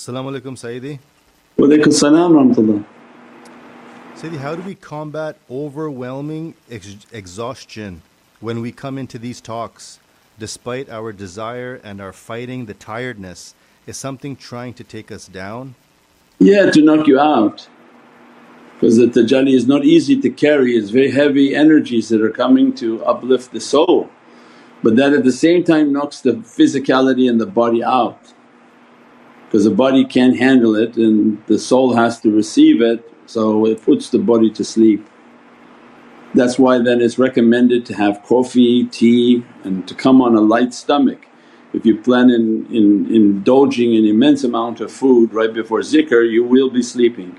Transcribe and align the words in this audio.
Assalamu 0.00 0.32
alaikum, 0.32 0.56
Sayyidi. 0.56 0.98
Wa 1.58 1.66
alaikum 1.66 1.92
salam 1.92 2.32
rahmatullah. 2.32 2.82
Sayyidi, 4.16 4.38
how 4.38 4.54
do 4.54 4.62
we 4.62 4.74
combat 4.74 5.36
overwhelming 5.50 6.54
ex- 6.70 7.04
exhaustion 7.12 8.00
when 8.40 8.62
we 8.62 8.72
come 8.72 8.96
into 8.96 9.18
these 9.18 9.42
talks, 9.42 10.00
despite 10.38 10.88
our 10.88 11.12
desire 11.12 11.82
and 11.84 12.00
our 12.00 12.14
fighting 12.14 12.64
the 12.64 12.72
tiredness? 12.72 13.54
Is 13.86 13.98
something 13.98 14.36
trying 14.36 14.72
to 14.80 14.84
take 14.84 15.12
us 15.12 15.28
down? 15.28 15.74
Yeah, 16.38 16.70
to 16.70 16.80
knock 16.80 17.06
you 17.06 17.20
out. 17.20 17.68
Because 18.80 18.96
the 18.96 19.08
tajalli 19.08 19.52
is 19.52 19.66
not 19.66 19.84
easy 19.84 20.18
to 20.18 20.30
carry, 20.30 20.78
it's 20.78 20.88
very 20.88 21.10
heavy 21.10 21.54
energies 21.54 22.08
that 22.08 22.22
are 22.22 22.30
coming 22.30 22.72
to 22.76 23.04
uplift 23.04 23.52
the 23.52 23.60
soul. 23.60 24.08
But 24.82 24.96
that 24.96 25.12
at 25.12 25.24
the 25.24 25.32
same 25.46 25.62
time 25.62 25.92
knocks 25.92 26.22
the 26.22 26.32
physicality 26.32 27.28
and 27.28 27.38
the 27.38 27.44
body 27.44 27.84
out 27.84 28.32
because 29.50 29.64
the 29.64 29.70
body 29.70 30.04
can't 30.04 30.38
handle 30.38 30.76
it 30.76 30.96
and 30.96 31.44
the 31.48 31.58
soul 31.58 31.92
has 31.96 32.20
to 32.20 32.30
receive 32.30 32.80
it 32.80 33.04
so 33.26 33.66
it 33.66 33.82
puts 33.82 34.08
the 34.10 34.18
body 34.18 34.48
to 34.48 34.62
sleep. 34.62 35.04
That's 36.34 36.56
why 36.56 36.78
then 36.78 37.00
it's 37.00 37.18
recommended 37.18 37.84
to 37.86 37.94
have 37.94 38.22
coffee, 38.22 38.84
tea 38.84 39.44
and 39.64 39.88
to 39.88 39.94
come 39.96 40.22
on 40.22 40.36
a 40.36 40.40
light 40.40 40.72
stomach. 40.72 41.26
If 41.72 41.84
you 41.84 41.96
plan 41.96 42.30
in, 42.30 42.64
in 42.72 43.12
indulging 43.12 43.96
an 43.96 44.04
immense 44.04 44.44
amount 44.44 44.80
of 44.80 44.92
food 44.92 45.34
right 45.34 45.52
before 45.52 45.80
zikr 45.80 46.30
you 46.30 46.44
will 46.44 46.70
be 46.70 46.82
sleeping. 46.84 47.36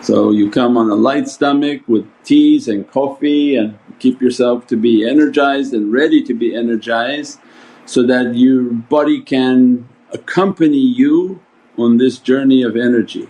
So 0.00 0.32
you 0.32 0.50
come 0.50 0.76
on 0.76 0.90
a 0.90 0.96
light 0.96 1.28
stomach 1.28 1.82
with 1.86 2.04
teas 2.24 2.66
and 2.66 2.90
coffee 2.90 3.54
and 3.54 3.78
keep 4.00 4.20
yourself 4.20 4.66
to 4.66 4.76
be 4.76 5.08
energized 5.08 5.72
and 5.72 5.92
ready 5.92 6.20
to 6.24 6.34
be 6.34 6.52
energized 6.52 7.38
so 7.86 8.02
that 8.06 8.34
your 8.34 8.62
body 8.64 9.20
can 9.20 9.88
accompany 10.14 10.78
you 10.78 11.40
on 11.76 11.98
this 11.98 12.18
journey 12.18 12.62
of 12.62 12.76
energy. 12.76 13.28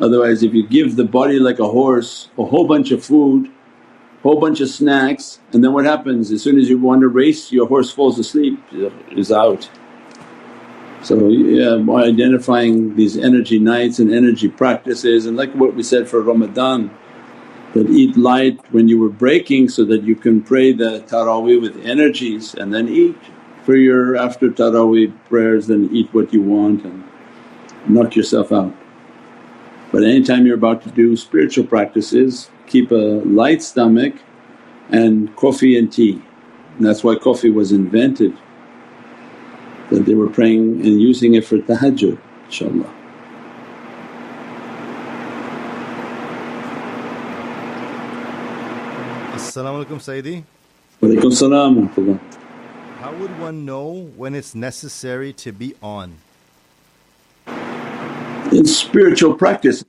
Otherwise 0.00 0.42
if 0.42 0.52
you 0.52 0.66
give 0.66 0.96
the 0.96 1.04
body 1.04 1.38
like 1.38 1.58
a 1.58 1.68
horse 1.68 2.28
a 2.36 2.44
whole 2.44 2.66
bunch 2.66 2.90
of 2.90 3.04
food, 3.04 3.50
whole 4.22 4.40
bunch 4.40 4.60
of 4.60 4.68
snacks 4.68 5.38
and 5.52 5.62
then 5.62 5.72
what 5.72 5.84
happens 5.84 6.32
as 6.32 6.42
soon 6.42 6.58
as 6.58 6.68
you 6.68 6.78
want 6.78 7.00
to 7.00 7.08
race 7.08 7.52
your 7.52 7.66
horse 7.68 7.90
falls 7.90 8.18
asleep 8.18 8.58
is 9.12 9.30
out. 9.30 9.70
So 11.02 11.28
yeah, 11.28 11.76
by 11.76 12.02
identifying 12.02 12.96
these 12.96 13.16
energy 13.16 13.60
nights 13.60 14.00
and 14.00 14.12
energy 14.12 14.48
practices 14.48 15.26
and 15.26 15.36
like 15.36 15.52
what 15.52 15.74
we 15.74 15.84
said 15.84 16.08
for 16.08 16.20
Ramadan 16.20 16.90
that 17.74 17.88
eat 17.90 18.16
light 18.16 18.58
when 18.72 18.88
you 18.88 18.98
were 18.98 19.10
breaking 19.10 19.68
so 19.68 19.84
that 19.84 20.02
you 20.02 20.16
can 20.16 20.42
pray 20.42 20.72
the 20.72 21.04
taraweeh 21.06 21.60
with 21.60 21.76
energies 21.84 22.54
and 22.54 22.74
then 22.74 22.88
eat 22.88 23.16
for 23.66 23.74
your 23.74 24.16
after 24.16 24.48
taraweeh 24.48 25.12
prayers 25.28 25.66
then 25.66 25.90
eat 25.92 26.08
what 26.14 26.32
you 26.32 26.40
want 26.40 26.84
and 26.84 27.02
knock 27.88 28.14
yourself 28.14 28.52
out. 28.52 28.72
But 29.90 30.04
anytime 30.04 30.46
you're 30.46 30.54
about 30.54 30.82
to 30.82 30.90
do 30.90 31.16
spiritual 31.16 31.66
practices 31.66 32.48
keep 32.68 32.92
a 32.92 33.04
light 33.40 33.62
stomach 33.62 34.14
and 34.90 35.34
coffee 35.36 35.76
and 35.76 35.92
tea 35.92 36.22
and 36.76 36.86
that's 36.86 37.02
why 37.02 37.16
coffee 37.16 37.50
was 37.50 37.72
invented 37.72 38.36
that 39.90 40.04
they 40.06 40.14
were 40.14 40.28
praying 40.28 40.80
and 40.86 41.00
using 41.00 41.34
it 41.34 41.44
for 41.44 41.58
tahajjud 41.58 42.18
inshaAllah. 42.48 42.92
Assalamu 49.34 49.84
alaikum, 49.84 49.98
Sayyidi. 49.98 50.44
Salam 51.34 51.76
wa 51.76 51.82
rahmatullah. 51.88 52.18
How 52.20 52.45
would 53.26 53.40
one 53.40 53.64
know 53.64 54.08
when 54.16 54.36
it's 54.36 54.54
necessary 54.54 55.32
to 55.32 55.50
be 55.50 55.74
on? 55.82 56.16
In 58.52 58.64
spiritual 58.64 59.34
practice 59.34 59.84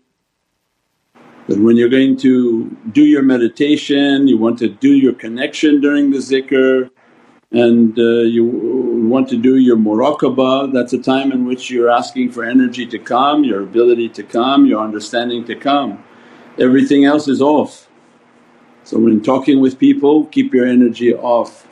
that 1.46 1.60
when 1.60 1.78
you're 1.78 1.90
going 1.90 2.18
to 2.18 2.76
do 2.92 3.04
your 3.04 3.22
meditation, 3.22 4.28
you 4.28 4.40
want 4.40 4.58
to 4.60 4.68
do 4.68 4.90
your 4.90 5.14
connection 5.14 5.80
during 5.80 6.10
the 6.10 6.18
zikr 6.18 6.90
and 7.52 7.98
uh, 8.00 8.22
you 8.22 8.44
want 8.44 9.30
to 9.30 9.38
do 9.38 9.58
your 9.58 9.78
muraqabah, 9.78 10.74
that's 10.74 10.94
a 10.94 11.02
time 11.02 11.32
in 11.32 11.46
which 11.46 11.70
you're 11.70 11.92
asking 11.92 12.32
for 12.32 12.44
energy 12.44 12.88
to 12.88 12.98
come, 12.98 13.44
your 13.44 13.62
ability 13.62 14.10
to 14.10 14.24
come, 14.24 14.66
your 14.66 14.84
understanding 14.84 15.46
to 15.46 15.56
come. 15.56 16.04
Everything 16.58 17.06
else 17.06 17.28
is 17.28 17.40
off. 17.40 17.88
So 18.84 18.98
when 18.98 19.22
talking 19.22 19.62
with 19.62 19.78
people 19.78 20.26
keep 20.26 20.56
your 20.56 20.66
energy 20.66 21.14
off 21.14 21.68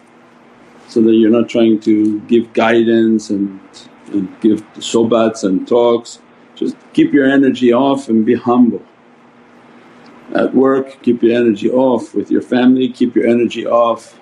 so 0.87 1.01
that 1.01 1.13
you're 1.13 1.31
not 1.31 1.49
trying 1.49 1.79
to 1.81 2.19
give 2.21 2.51
guidance 2.53 3.29
and, 3.29 3.59
and 4.11 4.29
give 4.41 4.61
sobats 4.75 5.43
and 5.43 5.67
talks, 5.67 6.19
just 6.55 6.75
keep 6.93 7.11
your 7.13 7.29
energy 7.29 7.73
off 7.73 8.09
and 8.09 8.25
be 8.25 8.35
humble. 8.35 8.81
At 10.33 10.53
work 10.53 11.01
keep 11.01 11.21
your 11.21 11.35
energy 11.35 11.69
off, 11.69 12.13
with 12.13 12.31
your 12.31 12.41
family 12.41 12.89
keep 12.89 13.15
your 13.15 13.27
energy 13.27 13.65
off 13.65 14.19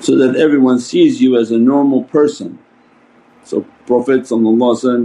so 0.00 0.16
that 0.16 0.36
everyone 0.36 0.78
sees 0.78 1.20
you 1.20 1.36
as 1.36 1.50
a 1.50 1.58
normal 1.58 2.04
person. 2.04 2.58
So 3.44 3.64
Prophet 3.86 4.22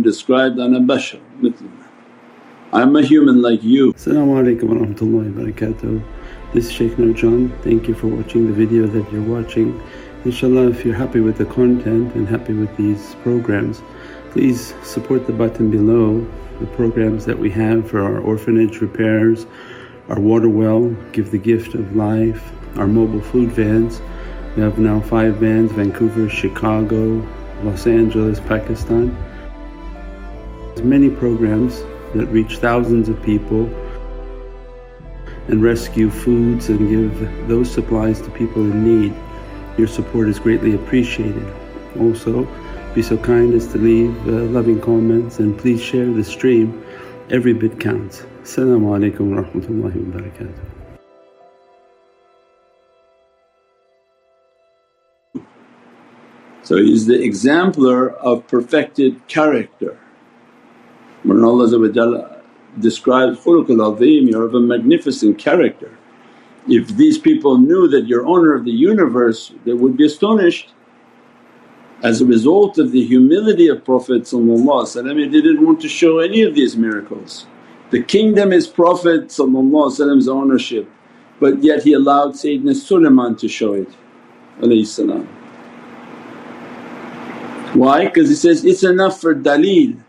described, 0.03 0.59
Ana 0.59 0.79
bashar 0.79 1.21
I'm 2.73 2.95
a 2.95 3.01
human 3.01 3.41
like 3.41 3.63
you. 3.63 3.93
Assalamu 3.93 4.41
alaikum 4.41 4.63
wa 4.63 4.85
rahmatullahi 4.85 5.35
wa 5.35 5.43
barakatuh. 5.43 6.03
This 6.53 6.65
is 6.65 6.71
Shaykh 6.71 6.93
Nurjan, 6.93 7.51
thank 7.63 7.87
you 7.87 7.93
for 7.93 8.07
watching 8.07 8.47
the 8.47 8.53
video 8.53 8.87
that 8.87 9.11
you're 9.11 9.23
watching. 9.23 9.81
Inshallah 10.23 10.69
if 10.69 10.85
you're 10.85 10.95
happy 10.95 11.19
with 11.19 11.37
the 11.37 11.45
content 11.45 12.13
and 12.15 12.27
happy 12.27 12.53
with 12.53 12.75
these 12.77 13.15
programs 13.23 13.81
please 14.31 14.73
support 14.83 15.27
the 15.27 15.33
button 15.33 15.71
below 15.71 16.25
the 16.59 16.67
programs 16.67 17.25
that 17.25 17.37
we 17.37 17.49
have 17.49 17.89
for 17.89 18.01
our 18.01 18.19
orphanage 18.19 18.79
repairs, 18.81 19.45
our 20.09 20.19
water 20.19 20.47
well, 20.47 20.89
Give 21.11 21.31
the 21.31 21.37
Gift 21.37 21.73
of 21.73 21.95
Life, 21.95 22.51
our 22.77 22.87
mobile 22.87 23.21
food 23.21 23.51
vans 23.51 23.99
we 24.55 24.63
have 24.63 24.77
now 24.79 24.99
five 24.99 25.37
vans 25.37 25.71
Vancouver, 25.71 26.27
Chicago, 26.27 27.25
Los 27.63 27.87
Angeles, 27.87 28.41
Pakistan. 28.41 29.15
There's 30.75 30.83
many 30.85 31.09
programs 31.09 31.83
that 32.13 32.25
reach 32.31 32.57
thousands 32.57 33.07
of 33.07 33.21
people 33.23 33.67
and 35.47 35.63
rescue 35.63 36.09
foods 36.09 36.67
and 36.67 36.89
give 36.89 37.47
those 37.47 37.71
supplies 37.71 38.19
to 38.23 38.29
people 38.31 38.63
in 38.63 38.83
need. 38.83 39.13
Your 39.77 39.87
support 39.87 40.27
is 40.27 40.39
greatly 40.39 40.75
appreciated. 40.75 41.45
Also, 41.99 42.47
be 42.93 43.01
so 43.01 43.17
kind 43.17 43.53
as 43.53 43.67
to 43.67 43.77
leave 43.77 44.15
uh, 44.27 44.31
loving 44.51 44.81
comments 44.81 45.39
and 45.39 45.57
please 45.57 45.81
share 45.81 46.11
the 46.11 46.23
stream. 46.23 46.83
Every 47.29 47.53
bit 47.53 47.79
counts. 47.79 48.23
Assalamu 48.43 48.91
alaikum 48.97 49.33
wa 49.33 49.43
rahmatullahi 49.43 49.95
wa 49.95 50.19
barakatuh. 50.19 50.81
So 56.63 56.77
he's 56.77 57.05
the 57.05 57.21
exemplar 57.21 58.09
of 58.09 58.47
perfected 58.47 59.27
character. 59.27 59.97
When 61.23 61.43
Allah 61.43 62.41
describes 62.79 63.39
khuluqul 63.39 63.95
azim, 63.95 64.27
you're 64.27 64.45
of 64.45 64.55
a 64.55 64.59
magnificent 64.59 65.37
character. 65.37 65.97
If 66.67 66.89
these 66.89 67.17
people 67.17 67.57
knew 67.57 67.87
that 67.87 68.07
you're 68.07 68.25
owner 68.25 68.53
of 68.53 68.65
the 68.65 68.71
universe 68.71 69.53
they 69.65 69.73
would 69.73 69.97
be 69.97 70.05
astonished. 70.05 70.73
As 72.03 72.19
a 72.21 72.25
result 72.25 72.79
of 72.79 72.91
the 72.91 73.05
humility 73.05 73.67
of 73.67 73.85
Prophet 73.85 74.27
he 74.27 75.29
didn't 75.29 75.65
want 75.65 75.81
to 75.81 75.89
show 75.89 76.19
any 76.19 76.41
of 76.41 76.55
these 76.55 76.75
miracles. 76.75 77.45
The 77.91 78.01
kingdom 78.01 78.51
is 78.53 78.67
Prophet's 78.67 79.39
ownership 79.39 80.89
but 81.41 81.63
yet 81.63 81.83
he 81.83 81.93
allowed 81.93 82.33
Sayyidina 82.35 82.75
Sulaiman 82.75 83.35
to 83.37 83.47
show 83.47 83.73
it. 83.73 83.89
Why? 87.73 88.05
Because 88.05 88.29
he 88.29 88.35
says, 88.35 88.63
it's 88.63 88.83
enough 88.83 89.19
for 89.19 89.33
daleel. 89.33 89.99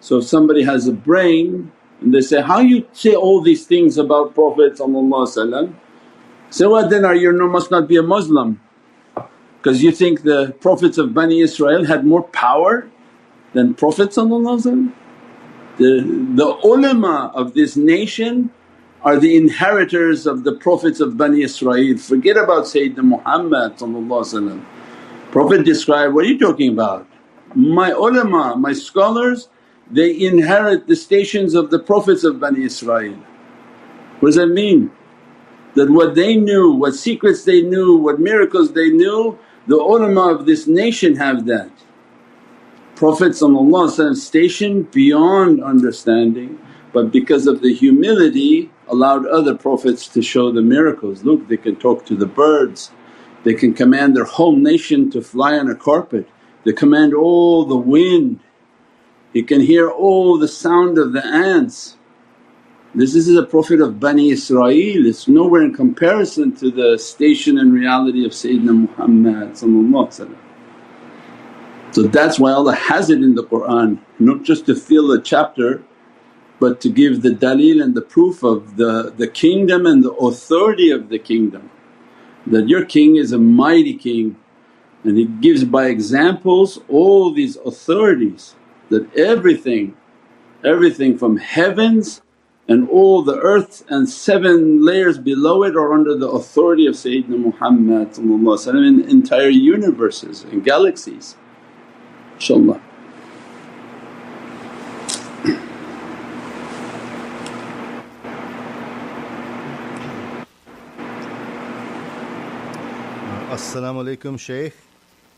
So 0.00 0.18
if 0.18 0.24
somebody 0.24 0.64
has 0.64 0.88
a 0.88 0.92
brain 0.92 1.70
and 2.00 2.12
they 2.12 2.20
say, 2.20 2.42
how 2.42 2.58
you 2.58 2.88
say 2.92 3.14
all 3.14 3.40
these 3.40 3.64
things 3.64 3.96
about 3.96 4.34
Prophet 4.34 4.80
say, 6.52 6.66
well 6.66 6.88
then 6.88 7.04
are 7.04 7.14
you 7.14 7.32
must 7.48 7.70
not 7.70 7.88
be 7.88 7.96
a 7.96 8.02
Muslim 8.02 8.60
because 9.58 9.82
you 9.82 9.92
think 9.92 10.22
the 10.22 10.54
Prophets 10.60 10.98
of 10.98 11.14
Bani 11.14 11.40
Israel 11.40 11.84
had 11.84 12.04
more 12.06 12.22
power 12.22 12.88
than 13.52 13.74
Prophet 13.74 14.10
The, 14.10 14.72
the 15.78 16.58
ulama 16.64 17.32
of 17.34 17.54
this 17.54 17.76
nation 17.76 18.50
are 19.02 19.18
the 19.18 19.36
inheritors 19.36 20.26
of 20.26 20.44
the 20.44 20.52
Prophets 20.52 21.00
of 21.00 21.16
Bani 21.16 21.42
Israel. 21.42 21.98
Forget 21.98 22.36
about 22.36 22.64
Sayyidina 22.64 23.04
Muhammad 23.04 23.78
Prophet 25.32 25.64
described, 25.64 26.14
what 26.14 26.24
are 26.24 26.28
you 26.28 26.38
talking 26.38 26.72
about? 26.72 27.06
My 27.54 27.90
ulama, 27.90 28.56
my 28.56 28.72
scholars 28.72 29.48
they 29.90 30.18
inherit 30.24 30.86
the 30.86 30.96
stations 30.96 31.54
of 31.54 31.70
the 31.70 31.78
Prophets 31.78 32.24
of 32.24 32.40
Bani 32.40 32.64
Israel. 32.64 33.16
What 34.20 34.28
does 34.30 34.36
that 34.36 34.48
mean? 34.48 34.90
That 35.74 35.90
what 35.90 36.14
they 36.14 36.36
knew, 36.36 36.72
what 36.72 36.94
secrets 36.94 37.44
they 37.44 37.62
knew, 37.62 37.96
what 37.96 38.20
miracles 38.20 38.72
they 38.72 38.90
knew, 38.90 39.38
the 39.66 39.76
ulama 39.76 40.34
of 40.34 40.46
this 40.46 40.66
nation 40.66 41.16
have 41.16 41.46
that. 41.46 41.70
Prophet 42.96 43.34
stationed 43.34 44.90
beyond 44.90 45.62
understanding 45.62 46.58
but 46.92 47.10
because 47.10 47.46
of 47.46 47.62
the 47.62 47.72
humility 47.72 48.70
allowed 48.88 49.26
other 49.26 49.54
Prophets 49.54 50.06
to 50.08 50.22
show 50.22 50.52
the 50.52 50.62
miracles. 50.62 51.24
Look 51.24 51.48
they 51.48 51.56
can 51.56 51.76
talk 51.76 52.04
to 52.06 52.16
the 52.16 52.26
birds, 52.26 52.92
they 53.44 53.54
can 53.54 53.72
command 53.74 54.14
their 54.14 54.24
whole 54.24 54.56
nation 54.56 55.10
to 55.10 55.22
fly 55.22 55.58
on 55.58 55.70
a 55.70 55.74
carpet, 55.74 56.28
they 56.64 56.72
command 56.72 57.14
all 57.14 57.64
the 57.64 57.76
wind, 57.76 58.40
you 59.32 59.44
can 59.44 59.60
hear 59.60 59.90
all 59.90 60.38
the 60.38 60.48
sound 60.48 60.98
of 60.98 61.12
the 61.12 61.24
ants. 61.24 61.96
This 62.94 63.14
is 63.14 63.26
the 63.26 63.46
Prophet 63.46 63.80
of 63.80 63.98
Bani 63.98 64.30
Israel, 64.30 65.06
it's 65.06 65.26
nowhere 65.26 65.62
in 65.62 65.74
comparison 65.74 66.54
to 66.56 66.70
the 66.70 66.98
station 66.98 67.58
and 67.58 67.72
reality 67.72 68.26
of 68.26 68.32
Sayyidina 68.32 68.86
Muhammad 68.86 69.56
So 71.94 72.02
that's 72.02 72.38
why 72.38 72.52
Allah 72.52 72.74
has 72.74 73.08
it 73.08 73.22
in 73.22 73.34
the 73.34 73.44
Qur'an, 73.44 73.98
not 74.18 74.42
just 74.42 74.66
to 74.66 74.74
fill 74.74 75.12
a 75.12 75.22
chapter 75.22 75.82
but 76.62 76.80
to 76.80 76.88
give 76.88 77.22
the 77.22 77.30
dalil 77.30 77.82
and 77.82 77.92
the 77.92 78.02
proof 78.02 78.44
of 78.44 78.76
the, 78.76 79.12
the 79.16 79.26
kingdom 79.26 79.84
and 79.84 80.04
the 80.04 80.12
authority 80.12 80.92
of 80.92 81.08
the 81.08 81.18
kingdom. 81.18 81.68
That 82.46 82.68
your 82.68 82.84
king 82.84 83.16
is 83.16 83.32
a 83.32 83.38
mighty 83.38 83.94
king. 83.94 84.36
And 85.02 85.18
he 85.18 85.24
gives 85.24 85.64
by 85.64 85.86
examples 85.86 86.78
all 86.88 87.32
these 87.32 87.56
authorities 87.56 88.54
that 88.90 89.12
everything, 89.16 89.96
everything 90.64 91.18
from 91.18 91.38
heavens 91.38 92.21
and 92.68 92.88
all 92.88 93.22
the 93.22 93.38
earth 93.38 93.84
and 93.88 94.08
seven 94.08 94.84
layers 94.84 95.18
below 95.18 95.64
it 95.64 95.76
are 95.76 95.92
under 95.92 96.16
the 96.16 96.28
authority 96.28 96.86
of 96.86 96.94
Sayyidina 96.94 97.38
Muhammad 97.38 98.16
in 98.18 99.08
entire 99.08 99.48
universes 99.48 100.44
and 100.44 100.64
galaxies 100.64 101.36
inshaAllah. 102.38 102.80
As-salamu 113.50 114.16
alaykum 114.16 114.38
Shaykh. 114.38 114.74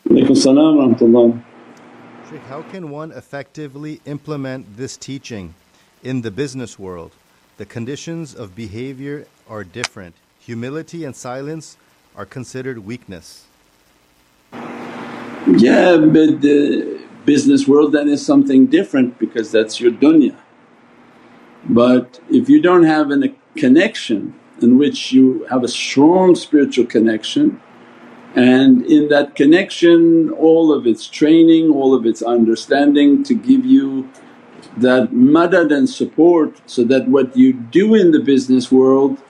Alaykum 0.08 0.36
salam 0.36 0.76
rahmatullah. 0.76 1.42
Shaykh, 2.30 2.42
how 2.42 2.62
can 2.62 2.90
one 2.90 3.10
effectively 3.12 4.00
implement 4.06 4.76
this 4.76 4.96
teaching 4.96 5.52
in 6.04 6.20
the 6.20 6.30
business 6.30 6.78
world? 6.78 7.10
The 7.56 7.64
conditions 7.64 8.34
of 8.34 8.54
behavior 8.54 9.26
are 9.48 9.64
different. 9.64 10.14
Humility 10.40 11.04
and 11.04 11.16
silence 11.16 11.76
are 12.14 12.26
considered 12.26 12.78
weakness. 12.84 13.46
Yeah, 15.46 15.96
but 15.96 16.40
the 16.40 17.00
business 17.24 17.66
world 17.66 17.92
then 17.92 18.08
is 18.08 18.24
something 18.24 18.66
different 18.66 19.18
because 19.18 19.50
that's 19.50 19.80
your 19.80 19.90
dunya. 19.90 20.36
But 21.68 22.20
if 22.30 22.48
you 22.48 22.60
don't 22.60 22.84
have 22.84 23.10
a 23.10 23.34
connection 23.56 24.34
in 24.60 24.78
which 24.78 25.12
you 25.12 25.44
have 25.50 25.64
a 25.64 25.68
strong 25.68 26.34
spiritual 26.34 26.86
connection 26.86 27.60
and 28.34 28.84
in 28.86 29.08
that 29.08 29.36
connection 29.36 30.30
all 30.30 30.72
of 30.72 30.86
its 30.86 31.06
training, 31.06 31.70
all 31.70 31.94
of 31.94 32.04
its 32.04 32.20
understanding 32.20 33.22
to 33.24 33.34
give 33.34 33.64
you 33.64 34.10
that 34.76 35.10
madad 35.10 35.74
and 35.74 35.88
support 35.88 36.60
so 36.66 36.84
that 36.84 37.08
what 37.08 37.36
you 37.36 37.52
do 37.52 37.94
in 37.94 38.10
the 38.10 38.20
business 38.20 38.70
world 38.72 39.22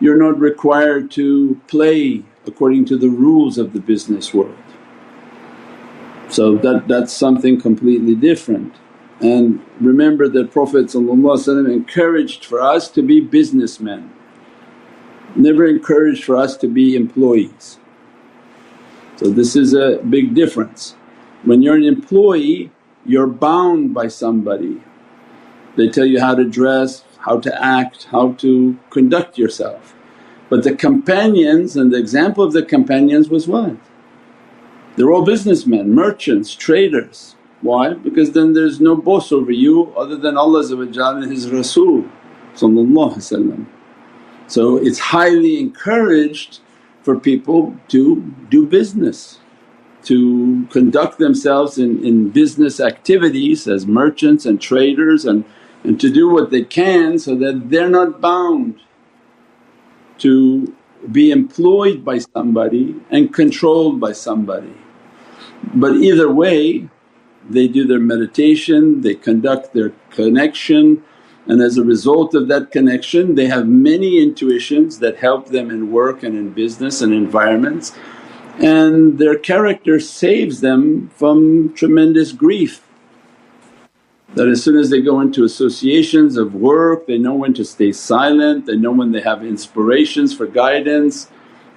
you're 0.00 0.16
not 0.16 0.38
required 0.38 1.10
to 1.12 1.60
play 1.66 2.22
according 2.46 2.84
to 2.86 2.98
the 2.98 3.08
rules 3.08 3.58
of 3.58 3.72
the 3.72 3.80
business 3.80 4.34
world. 4.34 4.56
So 6.28 6.56
that, 6.56 6.88
that's 6.88 7.12
something 7.12 7.60
completely 7.60 8.14
different. 8.14 8.74
And 9.20 9.64
remember 9.80 10.28
that 10.28 10.50
Prophet 10.50 10.94
encouraged 10.94 12.44
for 12.44 12.60
us 12.60 12.88
to 12.90 13.02
be 13.02 13.20
businessmen, 13.20 14.12
never 15.36 15.66
encouraged 15.66 16.24
for 16.24 16.36
us 16.36 16.56
to 16.58 16.68
be 16.68 16.96
employees. 16.96 17.78
So 19.16 19.30
this 19.30 19.54
is 19.54 19.72
a 19.72 20.00
big 20.10 20.34
difference. 20.34 20.96
When 21.44 21.62
you're 21.62 21.76
an 21.76 21.84
employee 21.84 22.72
you're 23.04 23.26
bound 23.26 23.94
by 23.94 24.08
somebody. 24.08 24.80
They 25.76 25.88
tell 25.88 26.06
you 26.06 26.20
how 26.20 26.34
to 26.34 26.44
dress, 26.44 27.04
how 27.18 27.40
to 27.40 27.64
act, 27.64 28.04
how 28.10 28.32
to 28.32 28.78
conduct 28.90 29.38
yourself. 29.38 29.94
But 30.48 30.62
the 30.62 30.74
companions 30.74 31.76
and 31.76 31.92
the 31.92 31.98
example 31.98 32.44
of 32.44 32.52
the 32.52 32.62
companions 32.62 33.28
was 33.28 33.48
what? 33.48 33.76
They're 34.96 35.10
all 35.10 35.24
businessmen, 35.24 35.92
merchants, 35.92 36.54
traders. 36.54 37.34
Why? 37.62 37.94
Because 37.94 38.32
then 38.32 38.52
there's 38.52 38.80
no 38.80 38.94
boss 38.94 39.32
over 39.32 39.50
you 39.50 39.92
other 39.96 40.16
than 40.16 40.36
Allah 40.36 40.62
and 40.70 41.32
His 41.32 41.50
Rasul 41.50 42.04
So 44.46 44.76
it's 44.76 44.98
highly 44.98 45.58
encouraged 45.58 46.60
for 47.02 47.18
people 47.18 47.74
to 47.88 48.22
do 48.50 48.66
business, 48.66 49.40
to 50.04 50.66
conduct 50.70 51.18
themselves 51.18 51.78
in, 51.78 52.04
in 52.04 52.30
business 52.30 52.80
activities 52.80 53.66
as 53.66 53.86
merchants 53.86 54.46
and 54.46 54.60
traders 54.60 55.24
and, 55.24 55.44
and 55.82 56.00
to 56.00 56.10
do 56.10 56.28
what 56.28 56.50
they 56.50 56.62
can 56.62 57.18
so 57.18 57.34
that 57.36 57.70
they're 57.70 57.88
not 57.88 58.20
bound 58.20 58.80
to 60.18 60.74
be 61.10 61.30
employed 61.30 62.04
by 62.04 62.18
somebody 62.18 62.94
and 63.10 63.34
controlled 63.34 64.00
by 64.00 64.12
somebody. 64.12 64.74
But 65.74 65.94
either 65.96 66.30
way 66.30 66.88
they 67.48 67.68
do 67.68 67.86
their 67.86 68.00
meditation, 68.00 69.02
they 69.02 69.14
conduct 69.14 69.74
their 69.74 69.92
connection 70.10 71.02
and 71.46 71.60
as 71.60 71.76
a 71.76 71.84
result 71.84 72.34
of 72.34 72.48
that 72.48 72.70
connection 72.70 73.34
they 73.34 73.46
have 73.46 73.66
many 73.66 74.22
intuitions 74.22 74.98
that 75.00 75.18
help 75.18 75.48
them 75.48 75.70
in 75.70 75.90
work 75.90 76.22
and 76.22 76.36
in 76.36 76.50
business 76.50 77.02
and 77.02 77.12
environments 77.12 77.92
and 78.58 79.18
their 79.18 79.38
character 79.38 80.00
saves 80.00 80.60
them 80.60 81.08
from 81.16 81.72
tremendous 81.74 82.32
grief. 82.32 82.86
That 84.34 84.48
as 84.48 84.62
soon 84.62 84.76
as 84.76 84.90
they 84.90 85.00
go 85.00 85.20
into 85.20 85.44
associations 85.44 86.36
of 86.36 86.54
work 86.54 87.06
they 87.06 87.18
know 87.18 87.34
when 87.34 87.54
to 87.54 87.64
stay 87.64 87.92
silent, 87.92 88.66
they 88.66 88.76
know 88.76 88.92
when 88.92 89.12
they 89.12 89.20
have 89.20 89.44
inspirations 89.44 90.34
for 90.34 90.46
guidance, 90.46 91.30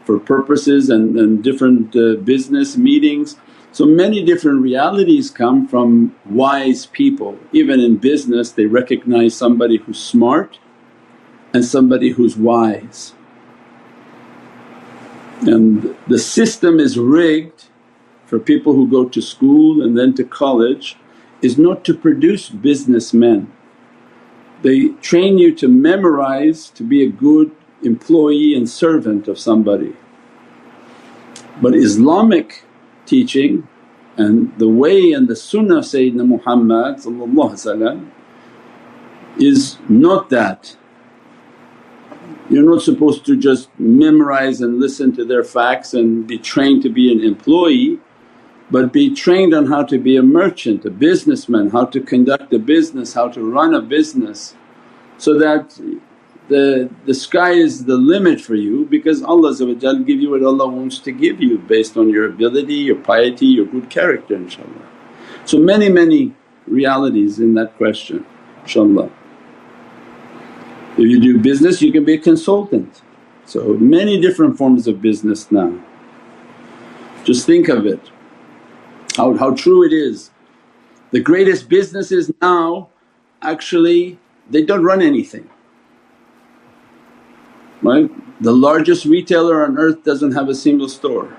for 0.05 0.19
purposes 0.19 0.89
and, 0.89 1.17
and 1.17 1.43
different 1.43 1.95
uh, 1.95 2.15
business 2.15 2.77
meetings 2.77 3.37
so 3.77 3.85
many 3.85 4.23
different 4.23 4.63
realities 4.63 5.29
come 5.29 5.67
from 5.67 6.15
wise 6.25 6.87
people. 6.87 7.37
Even 7.51 7.79
in 7.79 7.97
business 7.97 8.49
they 8.49 8.65
recognize 8.65 9.35
somebody 9.35 9.77
who's 9.77 10.03
smart 10.03 10.57
and 11.53 11.63
somebody 11.63 12.09
who's 12.09 12.35
wise. 12.35 13.13
And 15.41 15.95
the 16.07 16.19
system 16.19 16.79
is 16.79 16.97
rigged 16.97 17.65
for 18.25 18.39
people 18.39 18.73
who 18.73 18.89
go 18.89 19.07
to 19.07 19.21
school 19.21 19.83
and 19.83 19.97
then 19.97 20.13
to 20.15 20.23
college 20.23 20.97
is 21.41 21.57
not 21.57 21.85
to 21.85 21.93
produce 21.93 22.49
businessmen. 22.49 23.51
They 24.63 24.89
train 25.01 25.37
you 25.37 25.53
to 25.55 25.67
memorize 25.67 26.69
to 26.71 26.83
be 26.83 27.03
a 27.03 27.09
good 27.09 27.51
employee 27.83 28.55
and 28.55 28.67
servant 28.67 29.27
of 29.27 29.37
somebody. 29.37 29.95
But 31.61 31.75
Islamic 31.75 32.63
teaching 33.05 33.67
and 34.17 34.57
the 34.57 34.67
way 34.67 35.11
and 35.11 35.27
the 35.27 35.35
sunnah 35.35 35.77
of 35.77 35.83
Sayyidina 35.85 36.25
Muhammad 36.27 36.97
is 39.39 39.77
not 39.87 40.29
that. 40.29 40.75
You're 42.49 42.63
not 42.63 42.81
supposed 42.81 43.25
to 43.25 43.35
just 43.35 43.69
memorize 43.77 44.61
and 44.61 44.79
listen 44.79 45.15
to 45.15 45.25
their 45.25 45.43
facts 45.43 45.93
and 45.93 46.25
be 46.25 46.37
trained 46.37 46.83
to 46.83 46.89
be 46.89 47.11
an 47.11 47.23
employee 47.23 47.99
but 48.69 48.91
be 48.91 49.13
trained 49.13 49.53
on 49.53 49.67
how 49.67 49.83
to 49.83 49.97
be 49.97 50.17
a 50.17 50.23
merchant, 50.23 50.85
a 50.85 50.89
businessman, 50.89 51.69
how 51.69 51.85
to 51.85 52.01
conduct 52.01 52.53
a 52.53 52.59
business, 52.59 53.13
how 53.13 53.29
to 53.29 53.41
run 53.41 53.73
a 53.73 53.81
business 53.81 54.55
so 55.17 55.39
that 55.39 55.79
the, 56.49 56.89
the 57.05 57.13
sky 57.13 57.51
is 57.51 57.85
the 57.85 57.95
limit 57.95 58.41
for 58.41 58.55
you 58.55 58.85
because 58.85 59.23
Allah 59.23 59.53
give 59.55 60.19
you 60.21 60.31
what 60.31 60.43
Allah 60.43 60.67
wants 60.67 60.99
to 60.99 61.11
give 61.11 61.41
you 61.41 61.57
based 61.57 61.97
on 61.97 62.09
your 62.09 62.25
ability, 62.25 62.75
your 62.75 62.97
piety, 62.97 63.47
your 63.47 63.65
good 63.65 63.89
character 63.89 64.37
inshaAllah. 64.37 64.85
So 65.45 65.59
many 65.59 65.89
many 65.89 66.33
realities 66.67 67.39
in 67.39 67.53
that 67.55 67.75
question 67.77 68.25
inshaAllah. 68.63 69.11
If 70.97 71.05
you 71.05 71.19
do 71.21 71.39
business 71.39 71.81
you 71.81 71.91
can 71.91 72.05
be 72.05 72.15
a 72.15 72.17
consultant. 72.19 73.01
So 73.45 73.75
many 73.75 74.19
different 74.19 74.57
forms 74.57 74.87
of 74.87 75.01
business 75.01 75.51
now. 75.51 75.79
Just 77.23 77.45
think 77.45 77.69
of 77.69 77.85
it, 77.85 78.11
how, 79.15 79.35
how 79.35 79.53
true 79.53 79.85
it 79.85 79.93
is. 79.93 80.31
The 81.11 81.19
greatest 81.19 81.69
businesses 81.69 82.31
now 82.41 82.89
actually 83.41 84.19
they 84.49 84.63
don't 84.63 84.83
run 84.83 85.01
anything 85.01 85.49
right? 87.81 88.09
The 88.41 88.51
largest 88.51 89.05
retailer 89.05 89.63
on 89.65 89.77
earth 89.77 90.03
doesn't 90.03 90.33
have 90.33 90.49
a 90.49 90.55
single 90.55 90.89
store. 90.89 91.37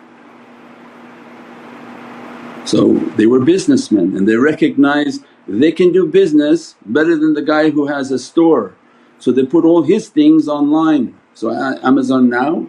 So 2.65 2.95
they 3.17 3.27
were 3.27 3.41
businessmen 3.41 4.17
and 4.17 4.29
they 4.29 4.37
recognized 4.37 5.25
they 5.47 5.73
can 5.73 5.93
do 5.93 6.07
business 6.07 6.77
better 6.85 7.17
than 7.17 7.35
the 7.35 7.43
guy 7.43 7.71
who 7.71 7.87
has 7.87 8.11
a 8.11 8.19
store. 8.19 8.75
So 9.19 9.33
they 9.33 9.45
put 9.45 9.65
all 9.65 9.83
his 9.83 10.09
things 10.09 10.49
online. 10.49 11.19
So 11.35 11.53
Amazon 11.83 12.29
now 12.29 12.69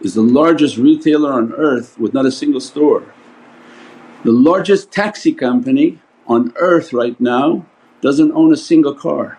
is 0.00 0.14
the 0.14 0.22
largest 0.22 0.76
retailer 0.76 1.32
on 1.32 1.52
earth 1.52 1.98
with 1.98 2.14
not 2.14 2.26
a 2.26 2.32
single 2.32 2.60
store. 2.60 3.04
The 4.24 4.32
largest 4.32 4.92
taxi 4.92 5.32
company 5.32 5.98
on 6.26 6.52
earth 6.56 6.92
right 6.92 7.18
now 7.20 7.66
doesn't 8.00 8.32
own 8.32 8.52
a 8.52 8.56
single 8.56 8.94
car. 8.94 9.38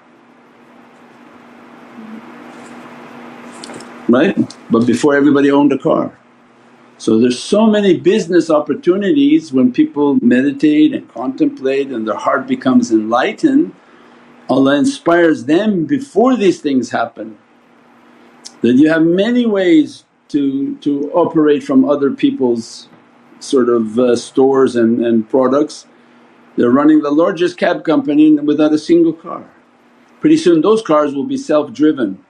Right? 4.08 4.36
But 4.70 4.86
before 4.86 5.16
everybody 5.16 5.52
owned 5.52 5.72
a 5.72 5.78
car. 5.78 6.18
So 6.98 7.18
there's 7.18 7.40
so 7.40 7.66
many 7.66 7.98
business 7.98 8.52
opportunities 8.52 9.52
when 9.52 9.74
people 9.74 10.20
meditate 10.22 10.94
and 10.94 11.12
contemplate 11.12 11.88
and 11.88 12.08
their 12.08 12.18
heart 12.18 12.46
becomes 12.46 12.92
enlightened, 12.92 13.74
Allah 14.52 14.76
inspires 14.76 15.46
them 15.46 15.86
before 15.86 16.36
these 16.36 16.60
things 16.60 16.90
happen. 16.90 17.38
That 18.60 18.74
you 18.74 18.90
have 18.90 19.02
many 19.02 19.46
ways 19.46 20.04
to, 20.28 20.76
to 20.80 21.10
operate 21.14 21.64
from 21.64 21.86
other 21.86 22.12
people's 22.12 22.90
sort 23.40 23.70
of 23.70 23.98
uh, 23.98 24.18
stores 24.18 24.76
and, 24.76 25.06
and 25.06 25.28
products. 25.30 25.88
They're 26.58 26.70
running 26.70 27.02
the 27.02 27.12
largest 27.12 27.58
cab 27.58 27.86
company 27.86 28.38
without 28.40 28.74
a 28.74 28.78
single 28.78 29.14
car. 29.14 29.50
Pretty 30.20 30.36
soon 30.38 30.60
those 30.62 30.82
cars 30.82 31.16
will 31.16 31.24
be 31.24 31.38
self-driven 31.38 32.24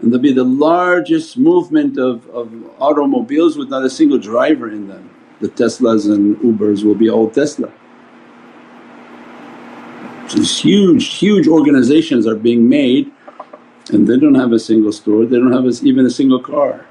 and 0.00 0.10
there'll 0.10 0.22
be 0.22 0.32
the 0.32 0.44
largest 0.44 1.36
movement 1.36 1.98
of, 1.98 2.26
of 2.30 2.50
automobiles 2.80 3.58
with 3.58 3.68
not 3.68 3.84
a 3.84 3.90
single 3.90 4.18
driver 4.18 4.70
in 4.70 4.88
them. 4.88 5.10
The 5.40 5.48
Teslas 5.48 6.10
and 6.10 6.36
Ubers 6.38 6.84
will 6.84 6.94
be 6.94 7.10
all 7.10 7.30
Tesla. 7.30 7.70
These 10.34 10.60
huge, 10.60 11.14
huge 11.18 11.48
organizations 11.48 12.26
are 12.26 12.36
being 12.36 12.68
made 12.68 13.10
and 13.92 14.06
they 14.06 14.16
don't 14.16 14.36
have 14.36 14.52
a 14.52 14.58
single 14.58 14.92
store, 14.92 15.26
they 15.26 15.36
don't 15.36 15.52
have 15.52 15.64
a, 15.64 15.86
even 15.86 16.06
a 16.06 16.10
single 16.10 16.40
car 16.40 16.86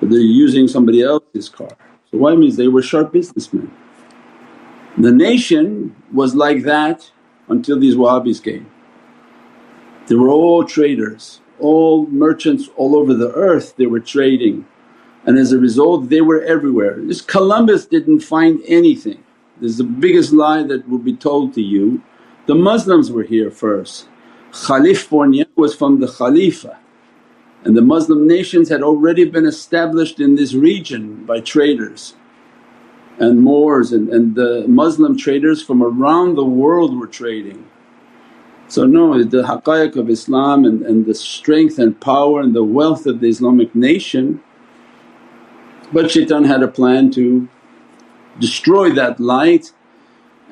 but 0.00 0.10
they're 0.10 0.18
using 0.18 0.68
somebody 0.68 1.02
else's 1.02 1.48
car. 1.48 1.70
So 2.10 2.18
why 2.18 2.34
means 2.34 2.56
they 2.56 2.68
were 2.68 2.82
sharp 2.82 3.12
businessmen. 3.12 3.70
The 4.98 5.10
nation 5.12 5.94
was 6.12 6.34
like 6.34 6.62
that 6.64 7.10
until 7.48 7.78
these 7.78 7.94
Wahhabis 7.94 8.42
came. 8.42 8.70
They 10.06 10.14
were 10.14 10.28
all 10.28 10.64
traders 10.64 11.40
all 11.58 12.06
merchants 12.08 12.68
all 12.76 12.96
over 12.96 13.14
the 13.14 13.32
earth 13.32 13.74
they 13.76 13.86
were 13.86 14.00
trading 14.00 14.66
and 15.24 15.38
as 15.38 15.52
a 15.52 15.58
result 15.58 16.08
they 16.08 16.20
were 16.20 16.42
everywhere. 16.42 16.96
This 17.00 17.20
Columbus 17.20 17.86
didn't 17.86 18.20
find 18.20 18.60
anything. 18.66 19.24
This 19.60 19.72
is 19.72 19.78
the 19.78 19.84
biggest 19.84 20.32
lie 20.32 20.62
that 20.64 20.88
will 20.88 20.98
be 20.98 21.16
told 21.16 21.54
to 21.54 21.62
you. 21.62 22.02
The 22.46 22.54
Muslims 22.54 23.10
were 23.10 23.24
here 23.24 23.50
first. 23.50 24.08
California 24.66 25.46
was 25.56 25.74
from 25.74 26.00
the 26.00 26.08
Khalifa 26.08 26.78
and 27.64 27.76
the 27.76 27.82
Muslim 27.82 28.26
nations 28.26 28.68
had 28.68 28.82
already 28.82 29.24
been 29.24 29.44
established 29.44 30.20
in 30.20 30.36
this 30.36 30.54
region 30.54 31.24
by 31.24 31.40
traders 31.40 32.14
and 33.18 33.42
Moors 33.42 33.92
and, 33.92 34.08
and 34.10 34.34
the 34.34 34.64
Muslim 34.68 35.16
traders 35.16 35.62
from 35.62 35.82
around 35.82 36.36
the 36.36 36.44
world 36.44 36.98
were 36.98 37.06
trading. 37.06 37.66
So 38.68 38.86
no, 38.86 39.22
the 39.22 39.42
haqqaiq 39.42 39.96
of 39.96 40.08
Islam 40.08 40.64
and, 40.64 40.82
and 40.82 41.06
the 41.06 41.14
strength 41.14 41.78
and 41.78 42.00
power 42.00 42.40
and 42.40 42.54
the 42.54 42.64
wealth 42.64 43.06
of 43.06 43.20
the 43.20 43.28
Islamic 43.28 43.74
nation 43.74 44.42
but 45.92 46.10
shaitan 46.10 46.44
had 46.44 46.62
a 46.62 46.68
plan 46.68 47.10
to 47.12 47.48
destroy 48.38 48.90
that 48.90 49.20
light 49.20 49.72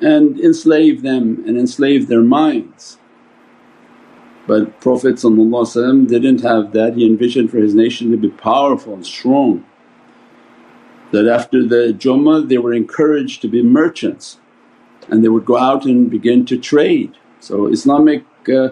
and 0.01 0.39
enslave 0.39 1.01
them 1.01 1.43
and 1.47 1.57
enslave 1.57 2.07
their 2.07 2.21
minds. 2.21 2.97
But 4.47 4.79
Prophet 4.79 5.15
didn't 5.15 6.41
have 6.41 6.71
that, 6.73 6.93
he 6.95 7.05
envisioned 7.05 7.49
for 7.49 7.57
his 7.57 7.73
nation 7.73 8.11
to 8.11 8.17
be 8.17 8.29
powerful 8.29 8.93
and 8.93 9.05
strong. 9.05 9.65
That 11.11 11.27
after 11.27 11.65
the 11.65 11.93
Jummah 11.97 12.47
they 12.47 12.57
were 12.57 12.73
encouraged 12.73 13.41
to 13.41 13.47
be 13.47 13.63
merchants 13.63 14.39
and 15.09 15.23
they 15.23 15.29
would 15.29 15.45
go 15.45 15.57
out 15.57 15.85
and 15.85 16.09
begin 16.09 16.45
to 16.47 16.57
trade 16.57 17.15
so 17.39 17.67
Islamic 17.67 18.23
uh, 18.49 18.69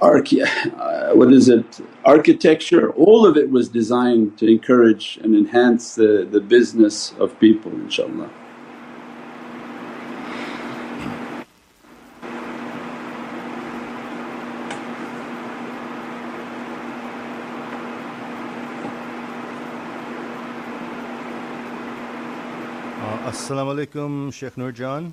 archi- 0.00 0.42
uh, 0.42 1.14
what 1.14 1.32
is 1.32 1.48
it, 1.48 1.80
architecture, 2.04 2.90
all 2.92 3.26
of 3.26 3.36
it 3.36 3.50
was 3.50 3.68
designed 3.68 4.38
to 4.38 4.50
encourage 4.50 5.18
and 5.22 5.34
enhance 5.34 5.94
the, 5.94 6.26
the 6.30 6.40
business 6.40 7.12
of 7.18 7.38
people 7.38 7.70
inshaAllah. 7.72 8.30
Uh, 22.88 23.17
As-salamu 23.28 23.86
alaykum 23.86 24.32
Shaykh 24.32 24.54
Nurjan. 24.54 25.12